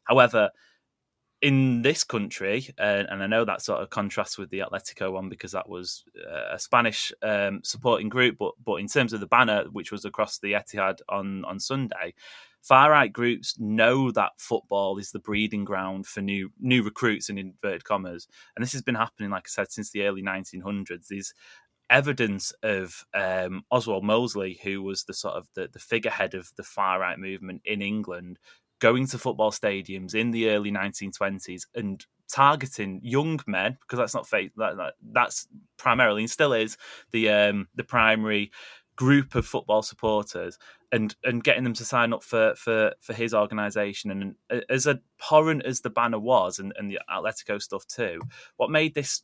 [0.05, 0.51] However
[1.43, 5.29] in this country, uh, and I know that sort of contrasts with the Atletico one
[5.29, 9.27] because that was uh, a Spanish um, supporting group, but but in terms of the
[9.27, 12.15] banner, which was across the Etihad on on Sunday,
[12.61, 17.39] far right groups know that football is the breeding ground for new new recruits in
[17.39, 21.09] inverted commas, and this has been happening, like I said, since the early 1900s.
[21.09, 21.33] These
[21.89, 26.63] evidence of um, Oswald Mosley, who was the sort of the, the figurehead of the
[26.63, 28.39] far right movement in England,
[28.81, 34.27] going to football stadiums in the early 1920s and targeting young men because that's not
[34.27, 36.77] fake that, that, that's primarily and still is
[37.13, 38.51] the um, the primary
[38.97, 40.59] group of football supporters
[40.93, 45.65] and and getting them to sign up for for for his organization and as abhorrent
[45.65, 48.21] as the banner was and, and the atletico stuff too
[48.57, 49.23] what made this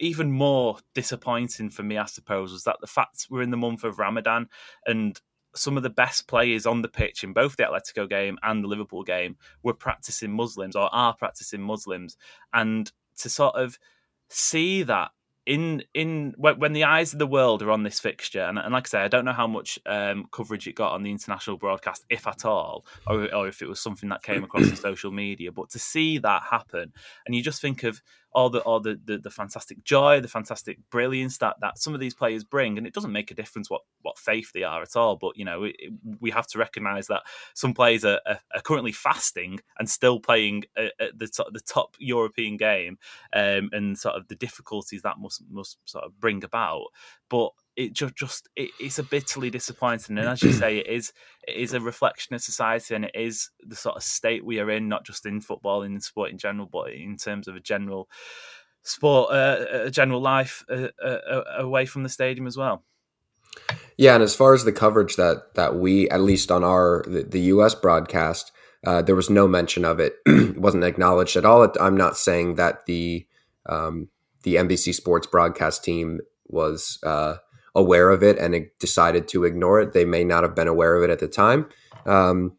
[0.00, 3.84] even more disappointing for me i suppose was that the fact we're in the month
[3.84, 4.48] of ramadan
[4.86, 5.20] and
[5.54, 8.68] some of the best players on the pitch in both the Atletico game and the
[8.68, 12.16] Liverpool game were practicing Muslims or are practicing Muslims,
[12.52, 13.78] and to sort of
[14.28, 15.10] see that
[15.46, 18.86] in in when the eyes of the world are on this fixture, and, and like
[18.86, 22.04] I say, I don't know how much um, coverage it got on the international broadcast,
[22.08, 25.52] if at all, or, or if it was something that came across the social media.
[25.52, 26.92] But to see that happen,
[27.26, 28.00] and you just think of
[28.34, 32.00] all the all the, the, the fantastic joy, the fantastic brilliance that that some of
[32.00, 34.96] these players bring, and it doesn't make a difference what what faith they are at
[34.96, 35.16] all.
[35.16, 35.70] But you know,
[36.20, 37.22] we have to recognise that
[37.54, 41.96] some players are, are, are, currently fasting and still playing at the top, the top
[41.98, 42.98] European game,
[43.32, 46.86] um, and sort of the difficulties that must must sort of bring about.
[47.30, 51.12] But it just, just it, it's a bitterly disappointing and as you say it is
[51.46, 54.70] it is a reflection of society and it is the sort of state we are
[54.70, 58.08] in not just in football in sport in general but in terms of a general
[58.82, 62.84] sport uh, a general life uh, uh, away from the stadium as well.
[63.96, 67.22] Yeah and as far as the coverage that that we at least on our the,
[67.22, 68.52] the us broadcast
[68.86, 71.72] uh, there was no mention of it It wasn't acknowledged at all.
[71.80, 73.26] I'm not saying that the
[73.66, 74.08] um,
[74.42, 77.36] the NBC Sports broadcast team was uh,
[77.74, 79.92] aware of it and decided to ignore it.
[79.92, 81.66] They may not have been aware of it at the time.
[82.06, 82.56] Um,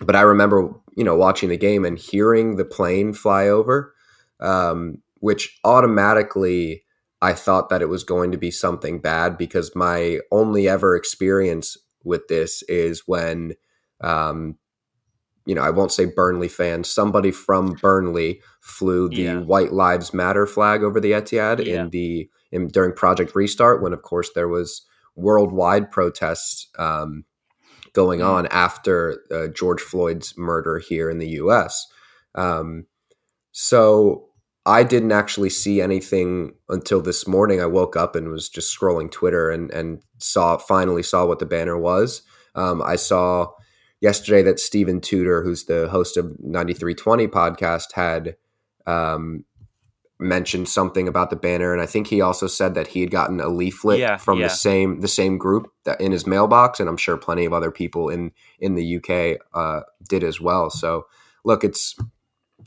[0.00, 3.94] but I remember, you know, watching the game and hearing the plane fly over,
[4.40, 6.84] um, which automatically
[7.22, 11.76] I thought that it was going to be something bad because my only ever experience
[12.02, 13.54] with this is when,
[14.00, 14.58] um,
[15.46, 19.38] you know, I won't say Burnley fans, somebody from Burnley flew the yeah.
[19.38, 21.82] White Lives Matter flag over the Etihad yeah.
[21.82, 24.86] in the in, during Project Restart, when of course there was
[25.16, 27.24] worldwide protests um,
[27.92, 31.86] going on after uh, George Floyd's murder here in the U.S.
[32.34, 32.86] Um,
[33.52, 34.28] so
[34.66, 37.60] I didn't actually see anything until this morning.
[37.60, 41.46] I woke up and was just scrolling Twitter and and saw finally saw what the
[41.46, 42.22] banner was.
[42.54, 43.48] Um, I saw
[44.04, 48.36] yesterday that Stephen Tudor, who's the host of 9320 podcast, had
[48.86, 49.46] um,
[50.20, 53.40] mentioned something about the banner, and I think he also said that he had gotten
[53.40, 54.48] a leaflet yeah, from yeah.
[54.48, 57.70] the same the same group that in his mailbox, and I'm sure plenty of other
[57.70, 60.68] people in in the UK uh, did as well.
[60.68, 61.06] So,
[61.42, 61.96] look, it's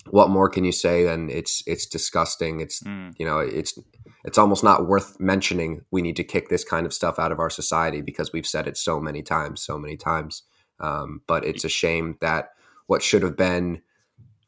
[0.09, 2.61] what more can you say than it's it's disgusting.
[2.61, 3.13] It's mm.
[3.19, 3.77] you know it's
[4.25, 5.81] it's almost not worth mentioning.
[5.91, 8.67] We need to kick this kind of stuff out of our society because we've said
[8.67, 10.41] it so many times, so many times.
[10.79, 12.51] Um, but it's a shame that
[12.87, 13.81] what should have been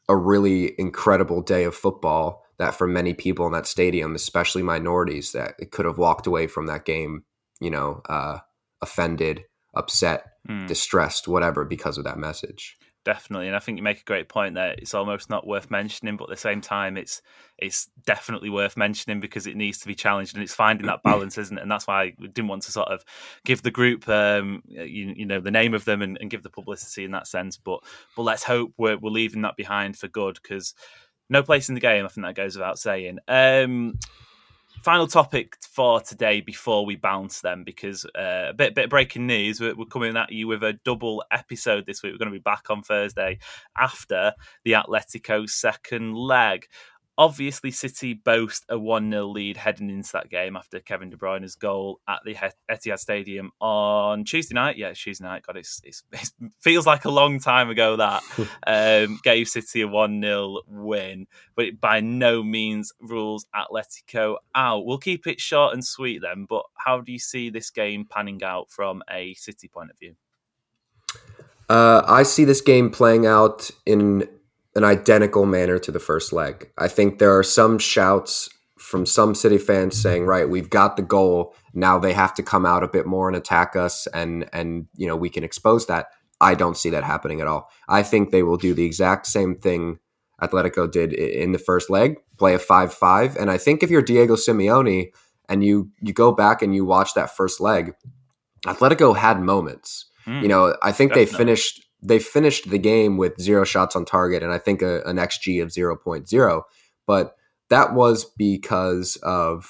[0.08, 5.32] a really incredible day of football that for many people in that stadium, especially minorities,
[5.32, 7.24] that it could have walked away from that game,
[7.60, 8.38] you know, uh,
[8.82, 10.66] offended, upset, mm.
[10.66, 12.76] distressed, whatever, because of that message.
[13.02, 14.74] Definitely, and I think you make a great point there.
[14.76, 17.22] It's almost not worth mentioning, but at the same time, it's
[17.56, 21.38] it's definitely worth mentioning because it needs to be challenged, and it's finding that balance,
[21.38, 21.62] isn't it?
[21.62, 23.02] And that's why we didn't want to sort of
[23.46, 26.50] give the group, um, you, you know, the name of them and, and give the
[26.50, 27.56] publicity in that sense.
[27.56, 27.80] But
[28.16, 30.74] but let's hope we're we're leaving that behind for good because
[31.30, 32.04] no place in the game.
[32.04, 33.18] I think that goes without saying.
[33.28, 33.98] Um,
[34.82, 39.26] final topic for today before we bounce them because uh, a bit bit of breaking
[39.26, 39.60] news.
[39.60, 42.12] We're, we're, coming at you with a double episode this week.
[42.12, 43.38] We're going to be back on thursday
[43.76, 44.32] after
[44.64, 46.66] the atletico second leg
[47.20, 51.54] Obviously, City boast a 1 0 lead heading into that game after Kevin De Bruyne's
[51.54, 52.34] goal at the
[52.70, 54.78] Etihad Stadium on Tuesday night.
[54.78, 55.44] Yeah, Tuesday night.
[55.46, 58.22] God, it's, it's, it feels like a long time ago that
[58.66, 64.86] um, gave City a 1 0 win, but it by no means rules Atletico out.
[64.86, 68.42] We'll keep it short and sweet then, but how do you see this game panning
[68.42, 70.14] out from a City point of view?
[71.68, 74.26] Uh, I see this game playing out in
[74.80, 76.70] an identical manner to the first leg.
[76.78, 81.02] I think there are some shouts from some City fans saying, "Right, we've got the
[81.02, 81.54] goal.
[81.74, 85.06] Now they have to come out a bit more and attack us, and and you
[85.06, 86.06] know we can expose that."
[86.40, 87.70] I don't see that happening at all.
[87.88, 89.98] I think they will do the exact same thing
[90.42, 93.36] Atletico did in the first leg, play a 5 5.
[93.36, 95.10] And I think if you're Diego Simeone
[95.48, 97.92] and you, you go back and you watch that first leg,
[98.66, 100.06] Atletico had moments.
[100.26, 101.24] Mm, you know, I think definitely.
[101.24, 105.02] they finished they finished the game with zero shots on target and I think a,
[105.02, 106.62] an XG of 0.0.
[107.06, 107.34] But
[107.68, 109.68] that was because of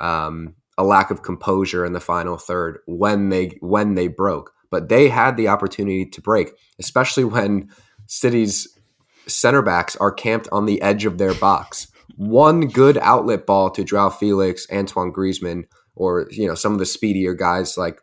[0.00, 4.52] um, a lack of composure in the final third when they when they broke.
[4.70, 7.70] But they had the opportunity to break, especially when
[8.06, 8.68] City's
[9.26, 11.88] center backs are camped on the edge of their box.
[12.16, 15.64] One good outlet ball to Joao Felix, Antoine Griezmann,
[15.94, 18.00] or you know some of the speedier guys like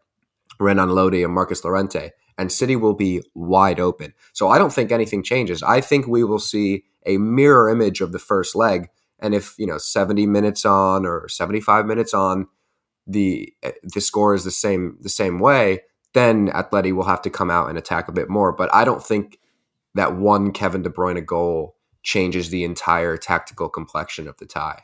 [0.59, 4.13] Renan Lodi and Marcos Llorente, and City will be wide open.
[4.33, 5.63] So I don't think anything changes.
[5.63, 8.89] I think we will see a mirror image of the first leg.
[9.19, 12.47] And if you know 70 minutes on or 75 minutes on,
[13.07, 15.81] the eh, the score is the same the same way,
[16.13, 18.51] then Atleti will have to come out and attack a bit more.
[18.51, 19.39] But I don't think
[19.93, 24.83] that one Kevin De Bruyne goal changes the entire tactical complexion of the tie.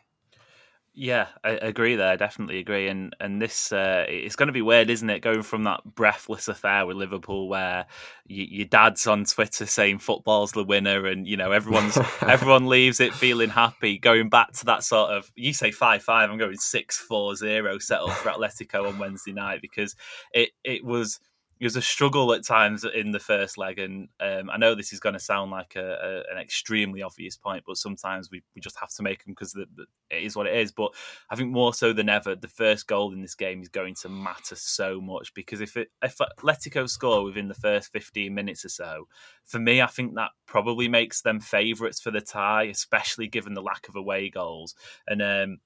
[0.93, 2.09] Yeah, I agree there.
[2.11, 2.89] I definitely agree.
[2.89, 5.21] And and this uh, it's going to be weird, isn't it?
[5.21, 7.85] Going from that breathless affair with Liverpool, where
[8.27, 12.99] you, your dad's on Twitter saying football's the winner, and you know everyone's everyone leaves
[12.99, 13.99] it feeling happy.
[13.99, 17.79] Going back to that sort of you say five five, I'm going six four zero
[17.79, 19.95] settled for Atletico on Wednesday night because
[20.33, 21.21] it it was
[21.61, 24.91] it was a struggle at times in the first leg, and um, I know this
[24.91, 28.61] is going to sound like a, a, an extremely obvious point, but sometimes we, we
[28.61, 30.71] just have to make them because the, the, it is what it is.
[30.71, 30.95] But
[31.29, 34.09] I think more so than ever, the first goal in this game is going to
[34.09, 38.69] matter so much because if it, if Atletico score within the first fifteen minutes or
[38.69, 39.07] so,
[39.45, 43.61] for me, I think that probably makes them favourites for the tie, especially given the
[43.61, 44.73] lack of away goals.
[45.05, 45.59] And um,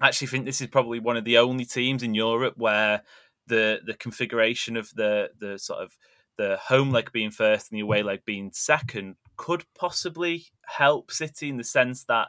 [0.00, 3.02] I actually think this is probably one of the only teams in Europe where
[3.52, 5.96] the the configuration of the the sort of
[6.38, 11.50] the home leg being first and the away leg being second could possibly help City
[11.50, 12.28] in the sense that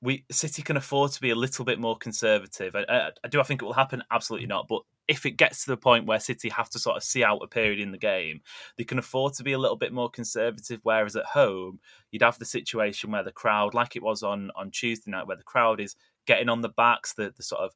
[0.00, 2.76] we City can afford to be a little bit more conservative.
[2.76, 4.04] I, I, I, do I think it will happen?
[4.12, 4.68] Absolutely not.
[4.68, 7.42] But if it gets to the point where City have to sort of see out
[7.42, 8.40] a period in the game,
[8.78, 10.78] they can afford to be a little bit more conservative.
[10.84, 11.80] Whereas at home,
[12.12, 15.36] you'd have the situation where the crowd, like it was on on Tuesday night, where
[15.36, 17.72] the crowd is getting on the backs, the, the sort of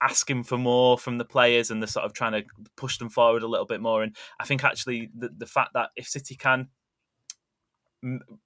[0.00, 2.44] asking for more from the players and they're sort of trying to
[2.76, 4.02] push them forward a little bit more.
[4.02, 6.68] And I think actually the, the fact that if City can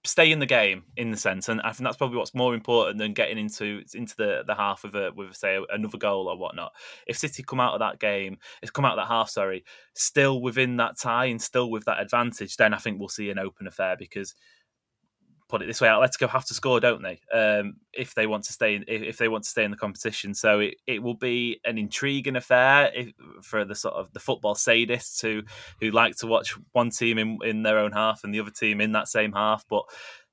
[0.05, 2.99] stay in the game in the sense, and I think that's probably what's more important
[2.99, 6.73] than getting into into the, the half of it with say another goal or whatnot.
[7.07, 10.41] If City come out of that game, it's come out of that half, sorry, still
[10.41, 13.67] within that tie and still with that advantage, then I think we'll see an open
[13.67, 14.35] affair because
[15.53, 17.21] put it this way, Atletico have to score, don't they?
[17.31, 20.33] Um, if they want to stay, in, if they want to stay in the competition,
[20.33, 24.55] so it, it will be an intriguing affair if, for the sort of the football
[24.55, 25.43] sadists who
[25.79, 28.81] who like to watch one team in in their own half and the other team
[28.81, 29.63] in that same half.
[29.69, 29.85] But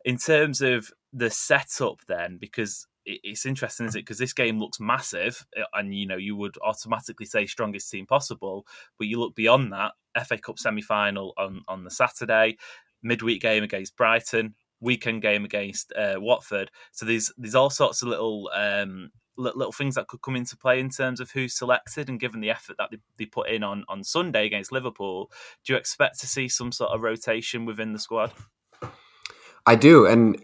[0.06, 4.06] in terms of the setup, then because it's interesting, is it?
[4.06, 8.06] Because this game looks massive, uh, and you know you would automatically say strongest team
[8.06, 8.66] possible,
[8.98, 9.92] but you look beyond that.
[10.26, 12.58] FA Cup semi final on on the Saturday,
[13.04, 16.72] midweek game against Brighton, weekend game against uh, Watford.
[16.92, 20.80] So there's there's all sorts of little um, little things that could come into play
[20.80, 23.86] in terms of who's selected and given the effort that they, they put in on
[23.88, 25.32] on Sunday against Liverpool.
[25.66, 28.32] Do you expect to see some sort of rotation within the squad?
[29.66, 30.42] I do, and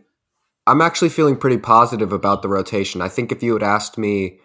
[0.67, 3.01] I'm actually feeling pretty positive about the rotation.
[3.01, 4.39] I think if you had asked me,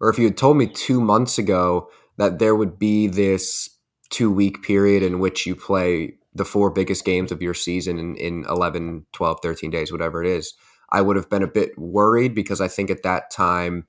[0.00, 3.70] or if you had told me two months ago that there would be this
[4.10, 8.16] two week period in which you play the four biggest games of your season in,
[8.16, 10.54] in 11, 12, 13 days, whatever it is,
[10.90, 13.86] I would have been a bit worried because I think at that time,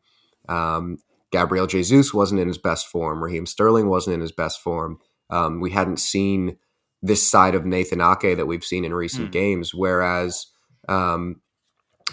[0.48, 0.98] um,
[1.32, 3.24] Gabriel Jesus wasn't in his best form.
[3.24, 5.00] Raheem Sterling wasn't in his best form.
[5.30, 6.58] Um, we hadn't seen
[7.02, 9.34] this side of Nathan Ake that we've seen in recent mm.
[9.34, 9.74] games.
[9.74, 10.48] Whereas
[10.88, 11.42] um,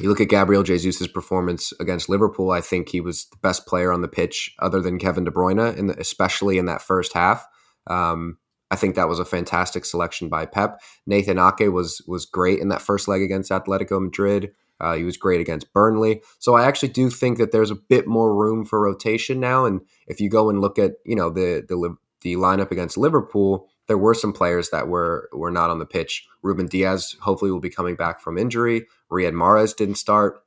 [0.01, 3.93] you look at Gabriel Jesus' performance against Liverpool, I think he was the best player
[3.93, 7.47] on the pitch other than Kevin De Bruyne, in the, especially in that first half.
[7.87, 8.39] Um,
[8.75, 10.81] I think that was a fantastic selection by Pep.
[11.07, 14.51] Nathan Ake was was great in that first leg against Atletico Madrid.
[14.81, 16.23] Uh, he was great against Burnley.
[16.41, 19.65] So I actually do think that there's a bit more room for rotation now.
[19.65, 23.69] And if you go and look at you know the the the lineup against Liverpool,
[23.87, 26.27] there were some players that were were not on the pitch.
[26.43, 28.87] Ruben Dias hopefully will be coming back from injury.
[29.09, 30.41] Riyad Mahrez didn't start.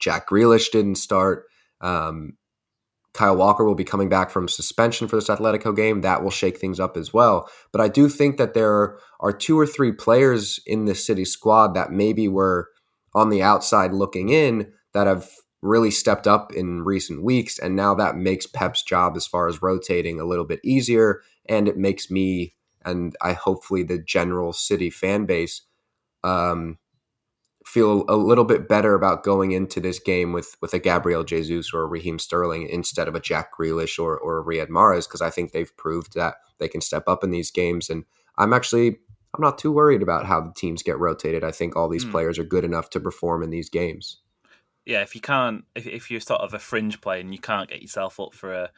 [0.00, 1.44] Jack Grealish didn't start.
[1.80, 2.36] Um,
[3.12, 6.00] Kyle Walker will be coming back from suspension for this Atletico game.
[6.00, 7.50] That will shake things up as well.
[7.72, 11.74] But I do think that there are two or three players in this city squad
[11.74, 12.68] that maybe were
[13.14, 15.28] on the outside looking in that have
[15.60, 17.58] really stepped up in recent weeks.
[17.58, 21.20] And now that makes Pep's job as far as rotating a little bit easier.
[21.46, 22.54] And it makes me
[22.84, 25.62] and I hopefully the general city fan base
[26.24, 26.78] um,
[27.70, 31.72] feel a little bit better about going into this game with with a Gabriel Jesus
[31.72, 35.22] or a Raheem Sterling instead of a Jack Grealish or or a Riyad Mahrez because
[35.22, 37.88] I think they've proved that they can step up in these games.
[37.88, 38.04] And
[38.36, 38.98] I'm actually
[39.34, 41.44] I'm not too worried about how the teams get rotated.
[41.44, 42.10] I think all these mm.
[42.10, 44.18] players are good enough to perform in these games.
[44.84, 47.70] Yeah, if you can't, if, if you're sort of a fringe player and you can't
[47.70, 48.70] get yourself up for a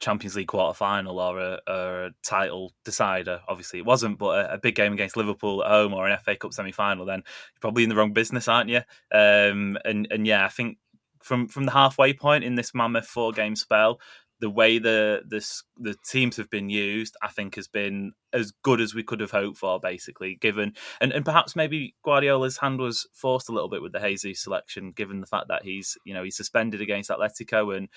[0.00, 3.40] Champions League quarter final or a, or a, title decider.
[3.48, 6.36] Obviously, it wasn't, but a, a, big game against Liverpool at home or an FA
[6.36, 8.80] Cup semi final, then you're probably in the wrong business, aren't you?
[9.12, 10.78] Um, and and yeah, I think
[11.22, 14.00] from from the halfway point in this mammoth four game spell,
[14.40, 15.44] the way the the
[15.78, 19.30] the teams have been used, I think, has been as good as we could have
[19.30, 19.80] hoped for.
[19.80, 24.00] Basically, given and, and perhaps maybe Guardiola's hand was forced a little bit with the
[24.00, 27.88] Jesus selection, given the fact that he's you know he's suspended against Atletico and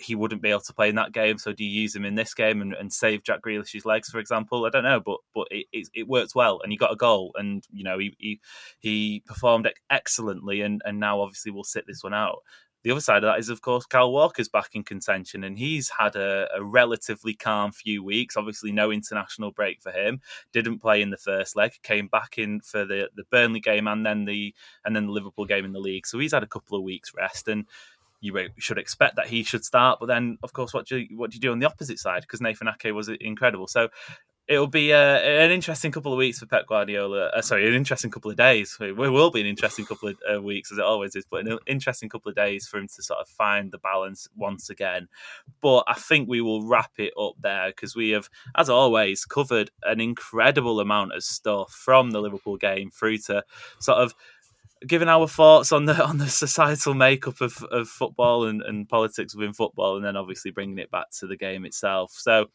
[0.00, 1.38] he wouldn't be able to play in that game.
[1.38, 4.18] So do you use him in this game and, and save Jack Grealish's legs, for
[4.18, 4.64] example?
[4.64, 7.32] I don't know, but but it, it, it worked well, and he got a goal,
[7.36, 8.40] and you know he he,
[8.80, 12.38] he performed excellently, and and now obviously we'll sit this one out.
[12.82, 15.88] The other side of that is, of course, Kyle Walker's back in contention, and he's
[15.88, 18.36] had a, a, relatively calm few weeks.
[18.36, 20.20] Obviously, no international break for him.
[20.52, 21.72] Didn't play in the first leg.
[21.84, 24.52] Came back in for the, the Burnley game and then the
[24.84, 26.08] and then the Liverpool game in the league.
[26.08, 27.66] So he's had a couple of weeks rest, and
[28.22, 29.98] you should expect that he should start.
[30.00, 32.22] But then, of course, what do you, what do you do on the opposite side?
[32.22, 33.66] Because Nathan Ake was incredible.
[33.66, 33.88] So
[34.48, 37.26] it'll be uh, an interesting couple of weeks for Pep Guardiola.
[37.26, 38.76] Uh, sorry, an interesting couple of days.
[38.80, 41.58] It will be an interesting couple of uh, weeks, as it always is, but an
[41.66, 45.08] interesting couple of days for him to sort of find the balance once again.
[45.60, 49.70] But I think we will wrap it up there because we have, as always, covered
[49.82, 53.44] an incredible amount of stuff from the Liverpool game through to
[53.78, 54.14] sort of
[54.86, 59.34] giving our thoughts on the on the societal makeup of, of football and, and politics
[59.34, 62.12] within football, and then obviously bringing it back to the game itself.
[62.12, 62.46] So,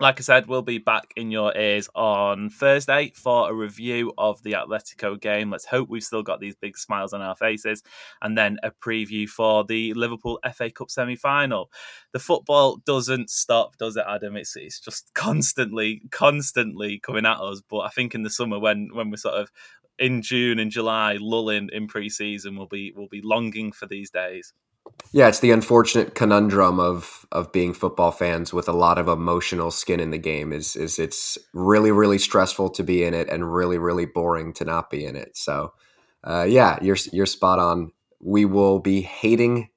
[0.00, 4.42] like I said, we'll be back in your ears on Thursday for a review of
[4.42, 5.50] the Atletico game.
[5.50, 7.82] Let's hope we've still got these big smiles on our faces,
[8.20, 11.70] and then a preview for the Liverpool FA Cup semi final.
[12.12, 14.36] The football doesn't stop, does it, Adam?
[14.36, 17.62] It's it's just constantly, constantly coming at us.
[17.68, 19.50] But I think in the summer, when when we're sort of
[19.98, 24.52] in June and July, lulling in pre-season, will be will be longing for these days.
[25.12, 29.70] Yeah, it's the unfortunate conundrum of of being football fans with a lot of emotional
[29.70, 30.52] skin in the game.
[30.52, 34.64] Is is it's really really stressful to be in it and really really boring to
[34.64, 35.36] not be in it.
[35.36, 35.72] So,
[36.22, 37.92] uh, yeah, you're you're spot on.
[38.20, 39.68] We will be hating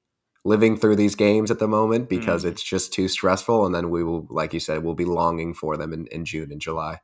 [0.43, 2.47] living through these games at the moment because mm.
[2.47, 5.75] it's just too stressful, and then we will, like you said, we'll be longing for
[5.75, 7.01] them in, in June and July.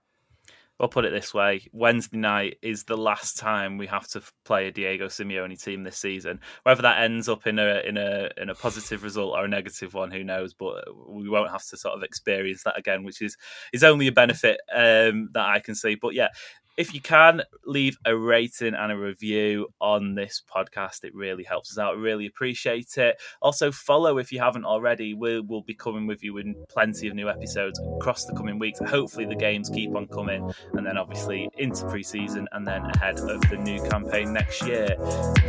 [0.80, 4.68] I'll put it this way: Wednesday night is the last time we have to play
[4.68, 6.40] a Diego Simeone team this season.
[6.64, 9.94] Whether that ends up in a in a in a positive result or a negative
[9.94, 10.54] one, who knows?
[10.54, 13.38] But we won't have to sort of experience that again, which is
[13.72, 15.96] is only a benefit um, that I can see.
[15.96, 16.30] But yeah,
[16.76, 21.72] if you can leave a rating and a review on this podcast, it really helps
[21.72, 21.98] us out.
[21.98, 23.22] Really appreciate it.
[23.42, 25.14] Also, follow if you haven't already.
[25.14, 28.80] We will be coming with you in plenty of new episodes across the coming weeks.
[28.88, 33.42] Hopefully, the games keep on coming, and then obviously into preseason and then ahead of
[33.50, 34.96] the new campaign next year.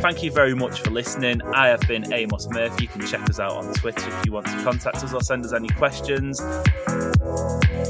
[0.01, 1.41] Thank you very much for listening.
[1.41, 2.83] I have been Amos Murphy.
[2.83, 5.43] You can check us out on Twitter if you want to contact us or send
[5.45, 6.39] us any questions.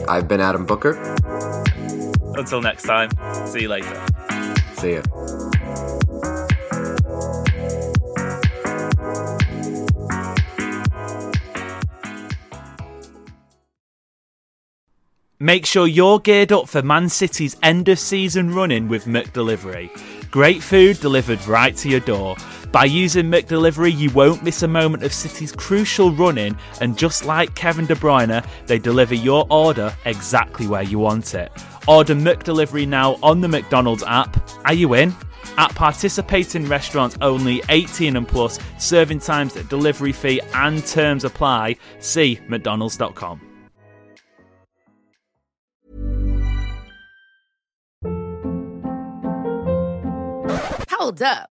[0.07, 1.64] I've been Adam Booker.
[2.37, 3.09] Until next time,
[3.47, 4.05] see you later.
[4.75, 5.01] See ya.
[15.39, 19.89] Make sure you're geared up for Man City's end of season running with McDelivery.
[20.31, 22.35] Great food delivered right to your door.
[22.71, 27.53] By using McDelivery, you won't miss a moment of City's crucial running, and just like
[27.53, 31.51] Kevin De Bruyne, they deliver your order exactly where you want it.
[31.87, 34.37] Order McDelivery now on the McDonald's app.
[34.65, 35.13] Are you in?
[35.57, 41.77] At participating restaurants only 18 and plus, serving times, delivery fee, and terms apply.
[41.99, 43.41] See McDonald's.com.
[50.89, 51.54] Hold up.